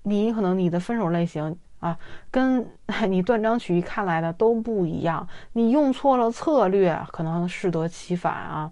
[0.03, 1.57] 你可能你的分手类型。
[1.80, 1.97] 啊，
[2.30, 2.68] 跟
[3.09, 8.70] 你断章取义看来的都不一样，你用错了策略，可能适得其反啊。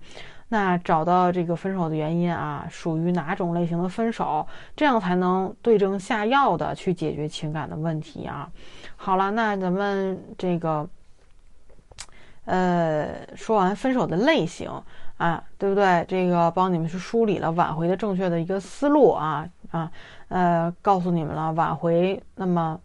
[0.50, 4.46] 那找到这个分手的原因啊，属于哪种类型的分手，
[4.76, 8.46] 这样才能对症下药的去解决情感的问题啊。
[8.96, 10.86] 好了，那咱们这个，
[12.44, 14.70] 呃，说完分手的类型
[15.18, 16.04] 啊，对不对？
[16.08, 19.92] 这个帮你们去梳理了挽回的正确的一个思路啊啊，
[20.28, 22.80] 呃，告诉你们了挽回，那么。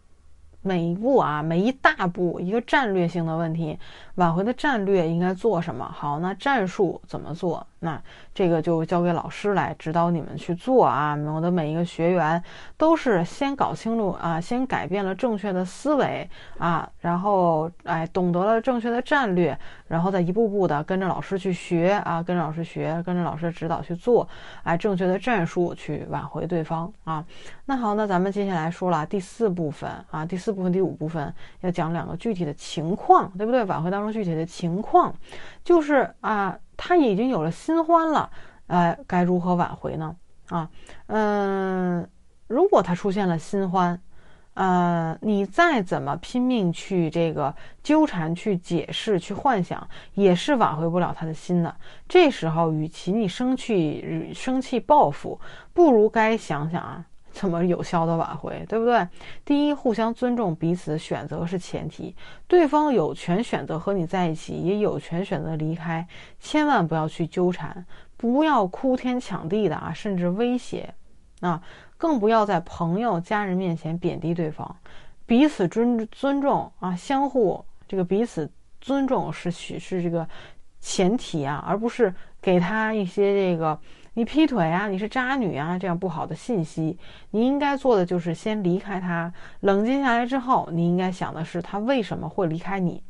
[0.66, 3.78] 每一步啊，每一大步，一个战略性的问题，
[4.16, 5.84] 挽回的战略应该做什么？
[5.92, 7.66] 好，那战术怎么做？
[7.80, 8.00] 那
[8.32, 11.14] 这个就交给老师来指导你们去做啊！
[11.16, 12.42] 我的每一个学员
[12.78, 24.26] 都是先搞清楚啊，先改变了正确的思维啊，然后哎，懂得了正确的战略，然后再一步步的跟着老师去学啊，跟着老师学，跟着老师指导去做，
[24.62, 27.22] 哎，正确的战术去挽回对方啊。
[27.66, 33.62] 那好，那咱们接下来说了第四部分啊，第四部分、第五部分要讲两个具体的情况，对不对？
[33.64, 35.14] 挽回当具体的情况
[35.62, 36.58] 就是啊。
[36.76, 38.28] 他已经有了新欢了，
[38.66, 40.16] 呃，该如何挽回呢？
[40.48, 40.68] 啊，
[41.06, 42.04] 嗯，
[42.48, 43.98] 如果他出现了新欢，
[44.54, 51.72] 呃，你再怎么拼命去这个纠缠、去解释、去幻想，也是挽回不了他的心的。
[52.08, 55.40] 这时候，与其你生气、生气报复，
[55.72, 57.06] 不如该想想啊。
[57.34, 59.06] 怎么有效的挽回，对不对？
[59.44, 62.14] 第一，互相尊重彼此选择是前提，
[62.46, 66.06] 对方有权选择和你在一起，也有权选择离开，
[66.38, 67.84] 千万不要去纠缠，
[68.16, 70.94] 不要哭天抢地的啊，甚至威胁，
[71.40, 71.60] 啊，
[71.98, 74.76] 更不要在朋友、家人面前贬低对方，
[75.26, 78.48] 彼此尊尊重啊，相互这个彼此
[78.80, 80.26] 尊重是许是这个
[80.80, 83.76] 前提啊，而不是给他一些这个。
[84.14, 86.96] 你劈腿啊，你是渣女啊，这样不好的信息，
[87.30, 93.02] 你应该做的就是先离开他，冷静下来之后，你应该想的是他为什么会离开你，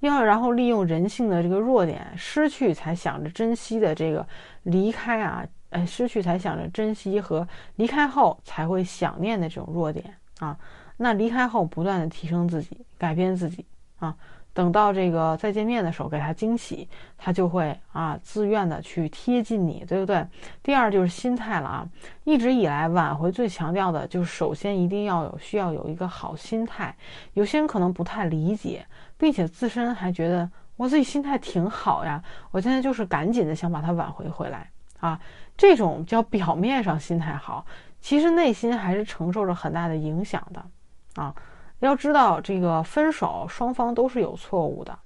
[0.00, 4.26] 要然后利用人性的这个弱点，失去才想着珍惜的这个
[4.62, 10.04] 离开啊，哎，失去才想着珍惜和离开后才会想念的这种弱点
[10.38, 10.56] 啊，
[10.98, 13.66] 那离开后不断的提升自己，改变自己
[13.98, 14.16] 啊。
[14.56, 16.88] 等到这个再见面的时候，给他惊喜，
[17.18, 20.26] 他就会啊自愿的去贴近你，对不对？
[20.62, 21.86] 第二就是心态了啊，
[22.24, 26.96] 一直以来挽回最强调的就是，首先一定要有需要有一个好心态。
[27.34, 28.86] 有些人可能不太理解，
[29.18, 35.20] 并且自身还觉得我自己心态挺好呀，我现在就是赶紧的想把他挽回回来啊。
[35.54, 37.66] 这种叫表面上心态好，
[38.00, 40.64] 其实内心还是承受着很大的影响的
[41.22, 41.34] 啊。
[41.80, 44.98] 要知道，这个分手双方都是有错误的，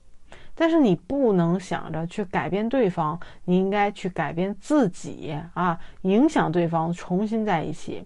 [0.54, 8.04] 但是你不能想着去改变对方，你应该去改变自己啊，影响对方重新在一起。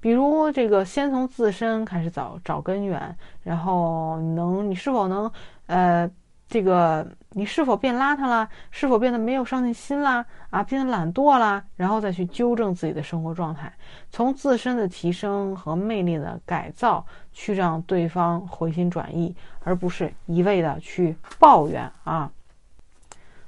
[0.00, 5.30] 比如这个，先从自身开始找找根源，然后能你是否能
[5.66, 6.10] 呃。
[6.46, 7.04] 这个
[7.34, 8.48] 你是否变邋遢了？
[8.70, 10.24] 是否变得没有上进心啦？
[10.50, 11.62] 啊，变得懒惰啦？
[11.76, 13.72] 然后再去纠正自己的生活状态，
[14.10, 22.30] 从自身的提升和魅力的改造，去让对方回心转意，而不是一味的去抱怨啊。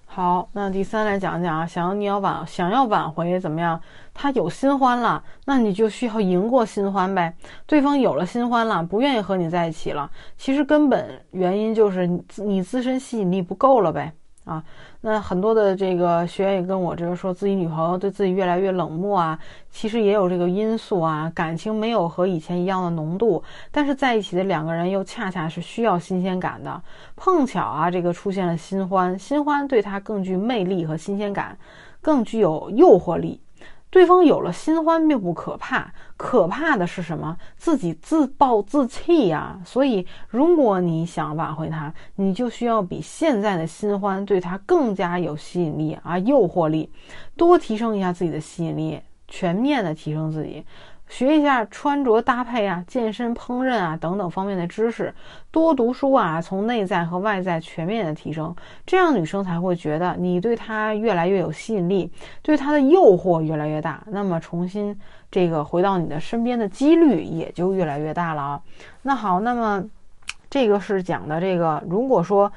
[0.05, 3.80] 好，那第三来讲讲啊，想要你要挽想要挽回怎么样？
[4.17, 7.37] 他有新欢了，那你就需要赢过新欢呗。
[7.67, 14.12] 对方有了新欢了，不愿意和你在一起了，其实根本原因就是你你自身吸引力不够了呗。
[14.47, 14.62] 啊，
[15.01, 19.37] 那很多的这个学员也跟我这个说自己女朋友对自己越来越冷漠啊，
[19.73, 23.43] 其实也有这个因素啊，感情没有和以前一样的浓度，
[23.73, 26.81] 但是在一起的两个人又恰恰是需要新鲜感的，
[27.17, 31.59] 碰巧啊，这个出现了新欢，新欢对他更具魅力和新鲜感，
[32.01, 33.41] 更具有诱惑力。
[33.97, 37.34] 对方有了新欢并不可怕，可怕的是什么？
[37.57, 39.59] 自己自暴自弃呀！
[39.64, 46.92] 所以，如果你想挽回他，你就需要比现在的新欢对他更加有吸引力啊，诱惑力，
[47.38, 50.62] 多提升一下自己的吸引力，全面的提升自己。
[51.09, 55.14] 学一下穿着搭配啊、健身、烹饪啊等等方面的知识，
[55.50, 58.54] 多读书啊，从内在和外在全面的提升，
[58.84, 62.11] 这样女生才会觉得你对她越来越有吸引力，
[62.42, 64.98] 对她的诱惑越来越大，那么重新
[65.30, 68.61] 这个回到你的身边的几率也就越来越大了啊。
[69.02, 69.84] 那好，那么
[70.50, 72.50] 这个是讲的这个，如果说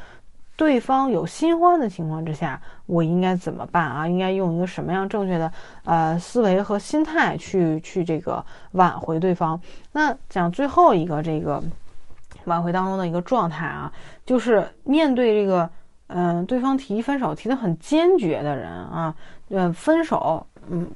[0.60, 4.06] 对方有新欢的情况之下，我应该怎么办啊？
[4.06, 5.50] 应该用一个什么样正确的
[5.86, 9.58] 呃思维和心态去去这个挽回对方？
[9.94, 11.64] 那讲最后一个这个
[12.44, 13.90] 挽回当中的一个状态啊，
[14.26, 15.70] 就是面对这个
[16.08, 19.16] 嗯对方提分手提的很坚决的人啊，
[19.48, 20.92] 呃分手嗯。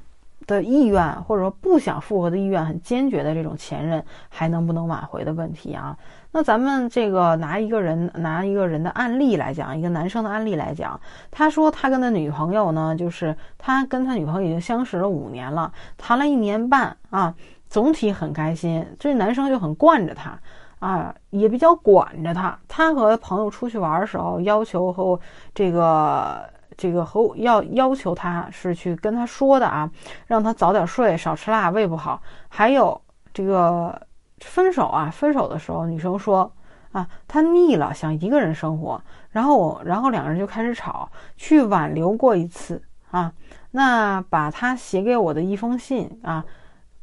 [0.46, 5.96] 的意愿，或者说不想复合的意愿很坚决的这种前任，还能不能挽回的问题啊？
[6.36, 17.32] 那咱们这个拿一个人拿一个人的案例来讲，一个男生的案例来讲，他说他跟他女朋友呢，就是他跟他女朋友已经相识了五年了，谈了一年半啊，
[17.68, 18.84] 总体很开心。
[18.98, 20.36] 这男生就很惯着他
[20.80, 22.58] 啊，也比较管着他。
[22.66, 25.18] 他和朋友出去玩的时候，要求和
[25.54, 26.52] 这个。
[26.76, 29.88] 这个和要要求他是去跟他说的啊，
[30.26, 32.20] 让他早点睡，少吃辣，胃不好。
[32.48, 33.00] 还有
[33.32, 33.96] 这个
[34.38, 36.52] 分手啊，分手的时候，女生说
[36.92, 39.00] 啊，她腻了，想一个人生活。
[39.30, 43.32] 然后我，然后两个人就开始吵，去挽留过一次啊。
[43.72, 46.44] 那把他写给我的一封信啊，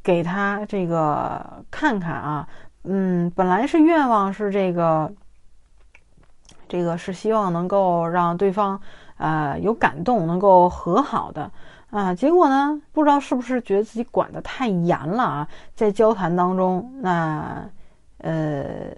[0.02, 2.48] 给他这个看看啊。
[2.84, 5.12] 嗯，本来是愿望是这个，
[6.68, 8.80] 这个是希望能够让对方。
[9.18, 11.52] 啊，有感动，能够和好的
[11.92, 17.70] 啊，结果呢，不知道是不是觉得自己管得太严了啊，在交谈当中，那
[18.20, 18.96] 呃，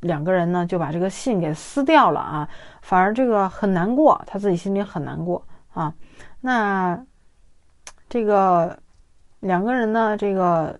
[0.00, 2.48] 两个人呢就把这个信给撕掉了啊，
[2.82, 5.94] 反而这个很难过，他自己心里很难过啊。
[6.42, 7.02] 那
[8.08, 8.78] 这个
[9.40, 10.78] 两个人呢，这个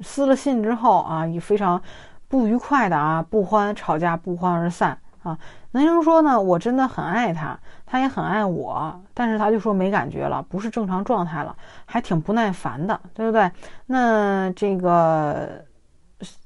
[0.00, 1.80] 撕了信之后啊，也非常
[2.26, 5.38] 不愉快的啊，不欢吵架，不欢而散啊。
[5.72, 7.58] 男生说呢，我真的很爱他。
[7.84, 11.54] 他也很爱我，但是他就说没感觉了，不是正常状态了，
[11.84, 13.50] 还挺不耐烦的，对不对？
[13.84, 15.62] 那这个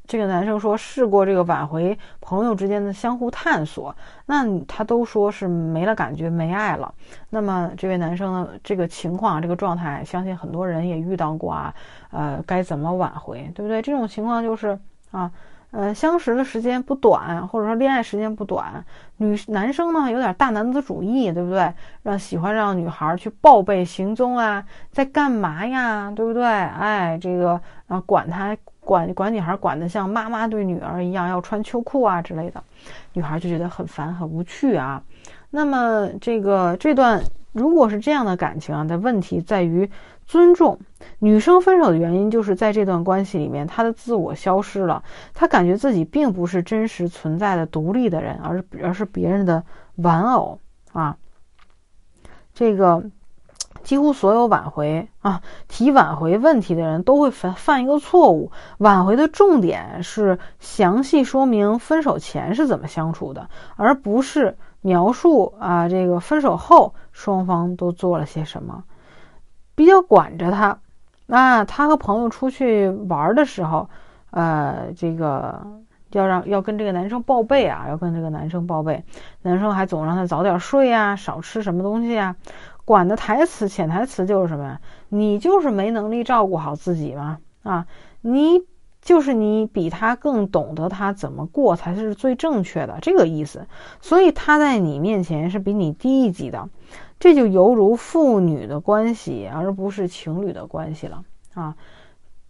[0.09, 3.95] 这个男生说试过这个挽回朋友之间的相互探索，
[4.27, 6.93] 那他都说是没了感觉，没爱了。
[7.31, 11.73] 那么这位男生呢这个情况，这个状态，相信很多人也遇到过啊。
[12.11, 13.81] 呃，该怎么挽回，对不对？
[13.81, 14.77] 这种情况就是
[15.13, 15.31] 啊。
[15.73, 18.83] 呃，相识的时间不短，或者说恋爱时间不短，
[19.19, 21.71] 女男生呢有点大男子主义，对不对？
[22.03, 26.45] 让喜欢让女孩去报备行踪啊，在干嘛呀，对不对？
[26.45, 32.63] 哎，这个啊，管他管管女孩管得像妈妈对女儿一样，要穿秋裤啊之类的，
[33.13, 35.03] 女孩就觉得很烦很无趣啊。
[35.51, 39.91] 那么这个这段如果是这样的感情啊，的问题在于。
[40.27, 40.81] 尊重
[41.21, 45.05] 女生分手的原因，就是在这段关系里面，她的自我消失了，
[45.35, 49.65] 她感觉自己并不是真实存在的独立的人，而而是别人的
[49.95, 50.59] 玩偶
[50.93, 51.17] 啊。
[52.53, 53.05] 这个
[53.85, 68.83] 几乎所有挽回啊提挽回问题的人都会犯犯一个错误，挽回的重点是详细说明分手前是怎么相处的，而不是描述啊这个分手后双方都做了些什么。
[69.77, 70.81] 比较管着他，
[71.27, 73.89] 那他和朋友出去玩的时候，
[74.31, 75.65] 呃，这个
[76.11, 79.05] 要让要跟这个男生报备啊，要跟这个男生报备，
[79.43, 82.35] 男生还总让他早点睡呀，少吃什么东西啊，
[82.85, 84.81] 管的台词潜台词就是什么呀？
[85.11, 87.39] 你就是没能力照顾好自己吗？
[87.63, 87.87] 啊，
[88.23, 88.63] 你
[89.03, 93.67] 就是你比他更懂得他怎么过才是最正确的这个意思，
[94.01, 96.69] 所以他在你面前是比你低一级的。
[97.19, 101.75] 这就犹如父女的关系，而不是情侣的关系了啊。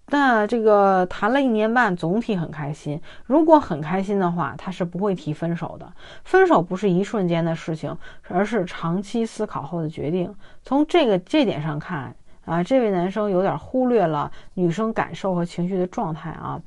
[0.09, 3.01] 那这个谈了一年半，总体很开心。
[3.25, 5.93] 如果很开心的话，他是不会提分手的。
[6.23, 7.97] 分手不是一瞬间的事情，
[8.29, 10.33] 而是长期思考后的决定。
[10.63, 12.15] 从这个这点上看
[12.45, 16.61] 啊，这位男生有点忽略了女生感受和情绪的状态啊。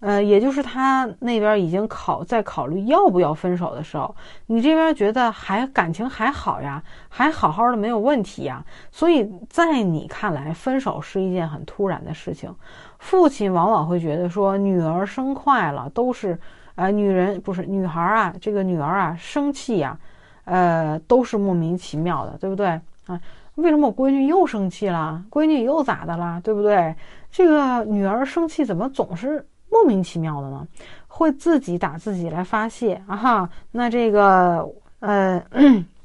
[0.00, 4.14] 呃，也就是他那边已经考在考虑要不要分手的时候，
[4.46, 12.54] 你这边觉得还感情还好呀，还好好的没有问题呀，所以在你看来，分手是一件很突然的事情。
[12.98, 16.38] 父亲往往会觉得说，女儿生快了都是，
[16.76, 19.98] 呃，女人不是女孩啊，这个女儿啊生气呀，
[20.44, 22.68] 呃，都是莫名其妙的，对不对
[23.06, 23.20] 啊？
[23.56, 25.22] 为什么我闺女又生气了？
[25.30, 26.40] 闺女又咋的了？
[26.42, 26.94] 对不对？
[27.30, 29.46] 这个女儿生气怎么总是？
[29.70, 30.66] 莫名其妙的呢，
[31.06, 33.50] 会自己打自己来发泄啊哈。
[33.70, 34.68] 那这个
[34.98, 35.42] 呃，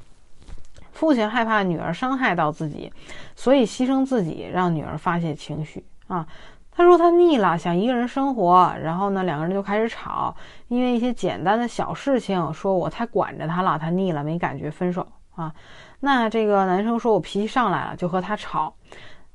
[0.94, 2.94] 父亲害怕女儿伤害到自己，
[3.36, 6.26] 所以牺牲自己让女儿发泄情绪啊。
[6.72, 8.74] 他说他腻了，想一个人生活。
[8.82, 10.36] 然后呢，两个人就开始吵，
[10.68, 15.54] 因为一些简单的小事情，说我太管着他了，他腻了没感觉，分手啊。
[16.02, 18.76] 那这个男生说我脾气上来了，就和他吵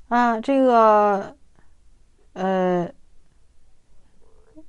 [0.08, 0.40] 啊。
[0.40, 1.34] 这个
[2.34, 2.88] 呃。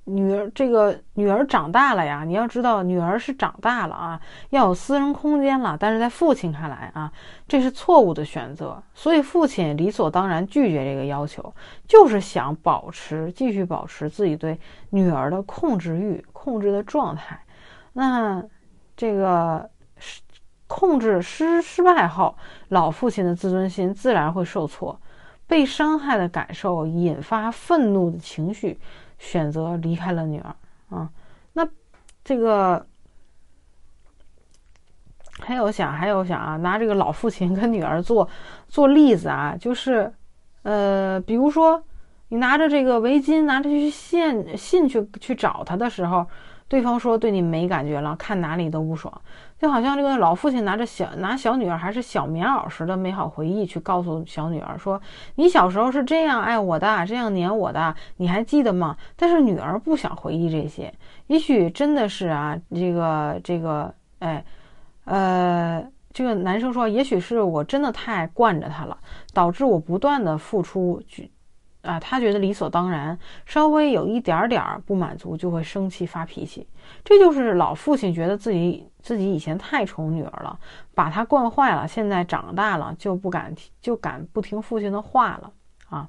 [0.05, 5.77] 女儿这个女儿长大了呀，你要知道女儿是长大了啊，要有私人空间了。
[5.79, 7.11] 但是在父亲看来啊，
[7.47, 11.53] 这是错误的选择，所以父亲理所当然拒绝这个要求，
[11.87, 17.39] 就是想保持继续保持自己对女儿的控制欲、控制的状态。
[17.93, 18.43] 那
[18.97, 20.21] 这个失
[20.65, 22.35] 控制失失败后，
[22.69, 24.99] 老父亲的自尊心自然会受挫，
[25.45, 28.79] 被伤害的感受引发愤怒的情绪。
[29.21, 30.55] 选择离开了女儿
[30.89, 31.07] 啊，
[31.53, 31.65] 那
[32.23, 32.83] 这个
[35.39, 38.27] 还有想还有想啊，拿这个老父亲跟女儿做
[38.67, 40.11] 做例子啊，就是
[40.63, 41.81] 呃，比如说
[42.29, 46.25] 你拿着这个围巾，拿着去信信去去找他的时候。
[46.67, 49.21] 对方说对你没感觉了，看哪里都不爽，
[49.61, 54.99] 就好像这个老父亲拿着小拿小女儿还是小棉袄时的美好回忆去告诉小女儿说
[55.35, 60.91] ：“你小时候是这样爱我的，这样黏我的，你还记得吗？”但是女儿不想回忆这些，
[61.27, 64.43] 也许真的是啊，这个这个，哎，
[65.05, 68.97] 呃，这个男生说，也许是我真的太惯着他了，
[69.31, 70.99] 导致我不断的付出。
[71.83, 76.67] 啊，他觉得理所当然，稍微有一点点不满足就会生气发脾气，
[77.03, 80.59] 这就是老父亲觉得自己自己以前太宠女儿了，
[80.93, 85.51] 把她惯坏了，现在长大了就不敢就敢不听父亲的话了
[85.89, 86.07] 啊。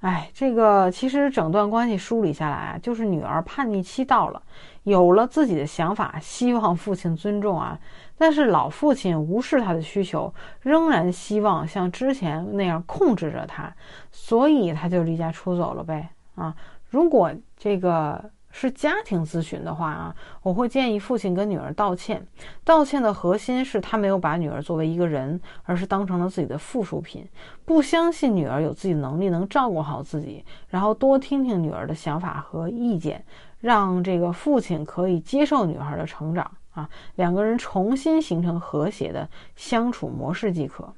[0.00, 4.40] 哎，这个其实整段关系梳理下来，就是女儿叛逆期到了，
[4.84, 7.78] 有了自己的想法，希望父亲尊重啊。
[8.16, 13.74] 但是老父亲无视他的需求，仍然希望像之前那样控制着他，
[14.12, 16.54] 所以他就离家出走了呗啊。
[16.90, 18.30] 如果这个。
[18.60, 22.26] 是家庭咨询的话啊，我会建议父亲跟女儿道歉。
[22.64, 27.24] 道歉的核心是他没有把女儿作为一个人，而是当成了自己的附属品，
[27.64, 30.44] 不相信女儿有自己能力能照顾好自己。
[30.70, 33.24] 然后多听听女儿的想法和意见，
[33.60, 40.92] 让这个父亲可以接受女孩的成长啊，两个人重新形成和谐的相处模式即可。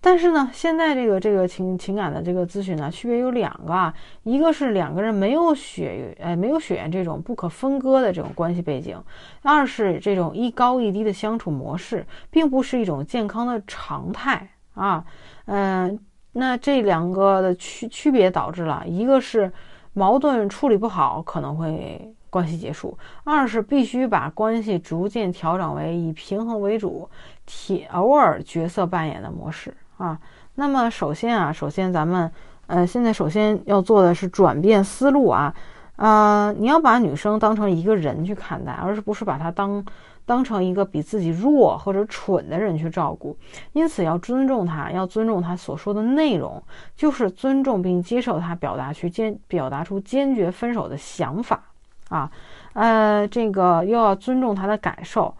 [0.00, 3.92] 但是呢，现在这个这个情情感的这个咨询呢，区别有两个啊，
[4.22, 8.96] 一个是两个人没有血呃没有血缘这种不可分割的这种关系背景，
[9.42, 15.04] 二是这种一高一低的相处模式，并不是一种健康的常态啊。
[15.46, 15.98] 嗯，
[16.32, 19.50] 那这两个的区区别导致了一个是
[19.92, 27.10] 矛盾处理不好可能会关系结束，二是必须把关系逐渐调整为以平衡为主，
[27.44, 29.74] 体偶尔角色扮演的模式。
[29.98, 30.18] 啊，
[30.56, 32.30] 那么首先啊，首先咱们，
[32.66, 35.54] 呃，现在首先要做的是转变思路啊，
[35.96, 39.84] 呃，你要把女生当成一个人去看待，而是不是把她当
[40.26, 43.36] 当成一个比自己弱或者蠢的人去照顾。
[43.72, 46.62] 因此要尊重她，要尊重她所说的内容，
[46.94, 51.62] 就是尊重并接受她表达去坚表达出坚决分手的想法
[52.10, 52.30] 啊，
[52.74, 55.34] 呃，这个又要尊重她的感受。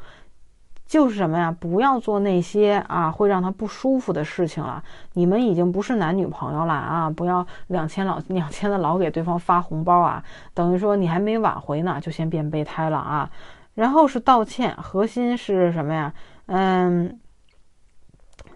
[0.86, 1.54] 就是什么呀？
[1.58, 4.80] 不要做那些啊会让他不舒服的事情了。
[5.14, 7.10] 你们已经不是男女朋友了啊！
[7.10, 10.22] 不要两千老 两千的老给对方发红包啊，
[10.54, 13.28] 等于说你还没挽回呢，就先变备胎了啊。
[13.74, 16.12] 然后是道歉，核心是什么呀？
[16.46, 17.18] 嗯，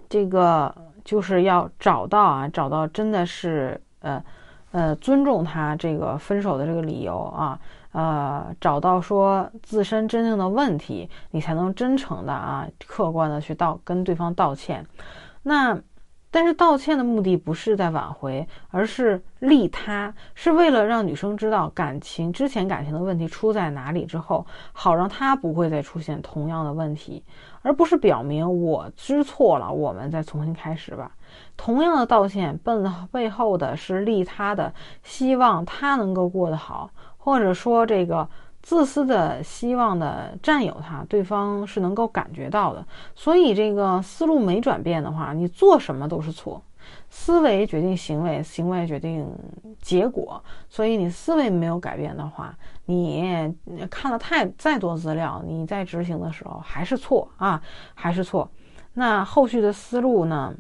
[0.09, 0.73] 这个
[1.05, 4.23] 就是要找到啊，找到真的是呃
[4.71, 7.59] 呃尊重他这个分手的这个理由啊。
[7.93, 14.87] 呃，找到说自身真正的问题，你才能真诚的啊，客观的去道跟对方道歉。
[15.43, 15.79] 那
[16.33, 27.25] 但是道歉的目的不是在挽回，而是利他，是为了让女生知道感情之前感情的问题出在哪里之后，好让她不会再出现同样的问题，
[27.63, 31.11] 而不是表明我知错了，我们再重新开始吧。
[31.57, 32.73] 同样的道歉背
[33.11, 34.73] 背后的是利他的，
[35.03, 36.91] 希望他能够过得好。
[37.23, 38.29] 或者说，这个
[38.63, 42.85] 自私的希望的占有他，对方是能够感觉到的。
[43.15, 46.63] 所以，这个思路没转变的话，你做什么都是错。
[47.09, 49.27] 思维决定行为，行为决定
[49.81, 50.43] 结果。
[50.69, 52.57] 所以，你思维没有改变的话，
[52.87, 53.55] 你
[53.91, 57.63] 看了太再多资料，你在执行的时候还是错啊，
[57.95, 58.51] 还是错。
[58.95, 60.55] 那后续的思路呢？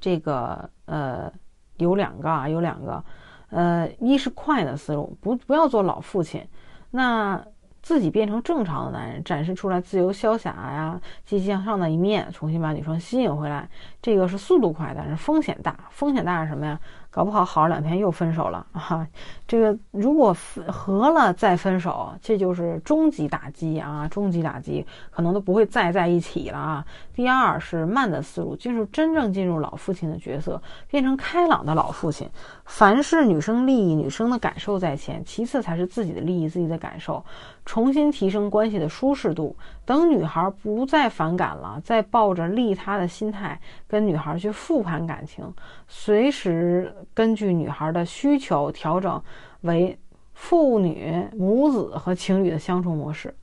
[0.00, 1.32] 这个呃，
[1.76, 3.04] 有两个啊，有两个。
[3.52, 6.42] 呃，一是快的思路，不不要做老父亲，
[6.90, 7.40] 那
[7.82, 13.68] 自己变成正常的男人，展示出来自由潇洒呀、积极向上的一面，重新把女生吸引回来，
[14.00, 15.76] 这个是速度快，但是风险大。
[15.90, 16.80] 风险大是什么呀？
[17.12, 19.06] 搞不好好两天又分手了啊！
[19.46, 20.34] 这个如果
[20.66, 24.08] 和了再分手，这就是终极打击啊！
[24.08, 26.86] 终极打击，可能都不会再在一起了啊！
[27.14, 32.26] 第二是慢的思路，进入真正进入老父亲的角色，变成开朗的老父亲。
[32.64, 37.22] 凡是女生利益、女生的感受在前，其次才是自己的利益、自己的感受。
[37.64, 45.44] 重新提升关系的舒适度，等女孩不再反感了，再抱着利他的心态跟女孩去复盘感情，
[45.86, 49.22] 随时根据女孩的需求调整
[49.62, 49.98] 为
[50.34, 53.34] 父女、母子和情侣的相处模式。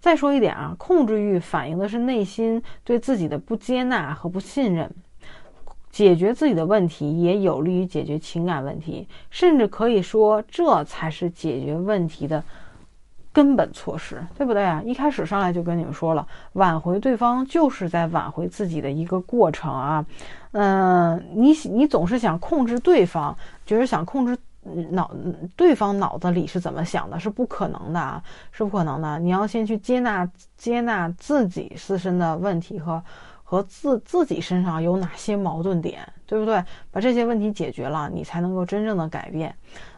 [0.00, 4.90] 再说一点啊，控制欲反映的是内心对自己的不接纳和不信任。
[5.90, 12.42] 解决自己的问题也有利于解决情感问题，甚至可以说这才是解决问题的
[13.34, 14.80] 根本措施，对不对啊？
[14.82, 20.06] 一开始上来就跟你们说了，挽回对方就是在挽回自己的一个过程啊。
[20.52, 23.36] 嗯，你你总是想控制对方，
[23.66, 24.38] 觉得想控制
[24.90, 25.10] 脑
[25.56, 29.18] 对方脑子里是怎么想的，是不可能的啊，是不可能的。
[29.18, 33.02] 你要先去接纳接纳自己自身的问题和。
[33.46, 36.64] 和自自己身上有哪些矛盾点，对不对？
[36.90, 39.54] 把这些问题解决了，你才能够真正的改变。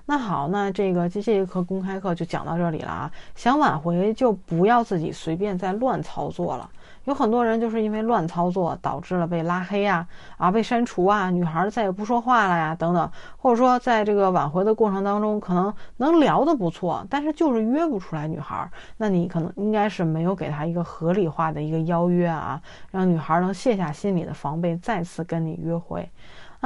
[0.06, 3.10] 那好，那这个这节课公开课就讲到这里了啊。
[3.34, 6.70] 想挽回就不要自己随便再乱操作了。
[7.06, 10.06] 有很多人就是因为乱操作，导致了被拉黑呀，
[10.36, 22.60] 啊被删除啊，女孩再也不说话了呀，等等，或者说在这个挽回的过程当中，可能能聊得不错，但是就是约不出来女孩，那你可能应该是没有给她一个合理化的一个邀约啊，
[22.90, 26.08] 让女孩能卸下心里的防备，再次跟你约会。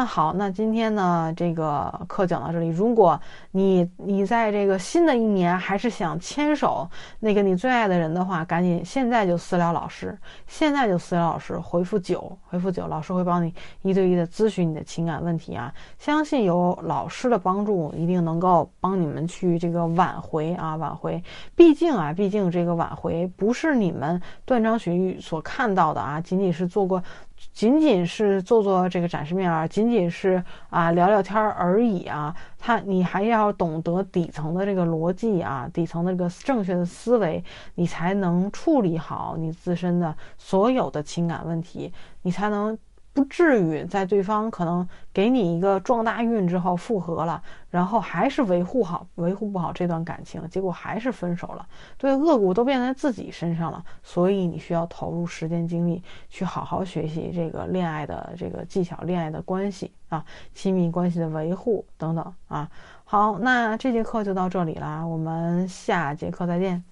[0.01, 2.69] 那好，那今天呢，这个课讲到这里。
[2.69, 3.21] 如果
[3.51, 15.71] 你你在这个新的一年还是想牵手那个你最爱的人的话，赶紧现在就私聊老师，现在就私聊老师，回复九，回复九，老师会帮你一对一的咨询你的情感问题啊。
[15.99, 21.23] 相信有老师的帮助，一定能够帮你们去这个挽回啊，挽回。
[21.55, 27.03] 毕竟啊，毕竟这个挽回不是你们断章取义所看到的啊，仅仅是做过。
[27.53, 37.43] 仅仅是做做这个展示面啊，仅仅是啊聊聊天而已啊，他你还要懂得底层的这个逻辑啊，底层的这个正确的思维，
[37.75, 41.93] 你才能处理好你自身的所有的情感问题，
[42.23, 42.79] 你才能。
[43.21, 51.69] 不至于在对方可能给你一个撞大运之后复合了，然后还是维护好维护不好这段感情，结果还是分手了。
[51.99, 60.25] 对，恶果都变在自己身上了，所以你需要投入时间精力去好好学习这个恋爱的这个技巧，恋爱的关系啊，
[60.55, 62.71] 亲密关系的维护等等啊。
[63.05, 66.90] 好，那这节课就到这里啦，我们下节课再见。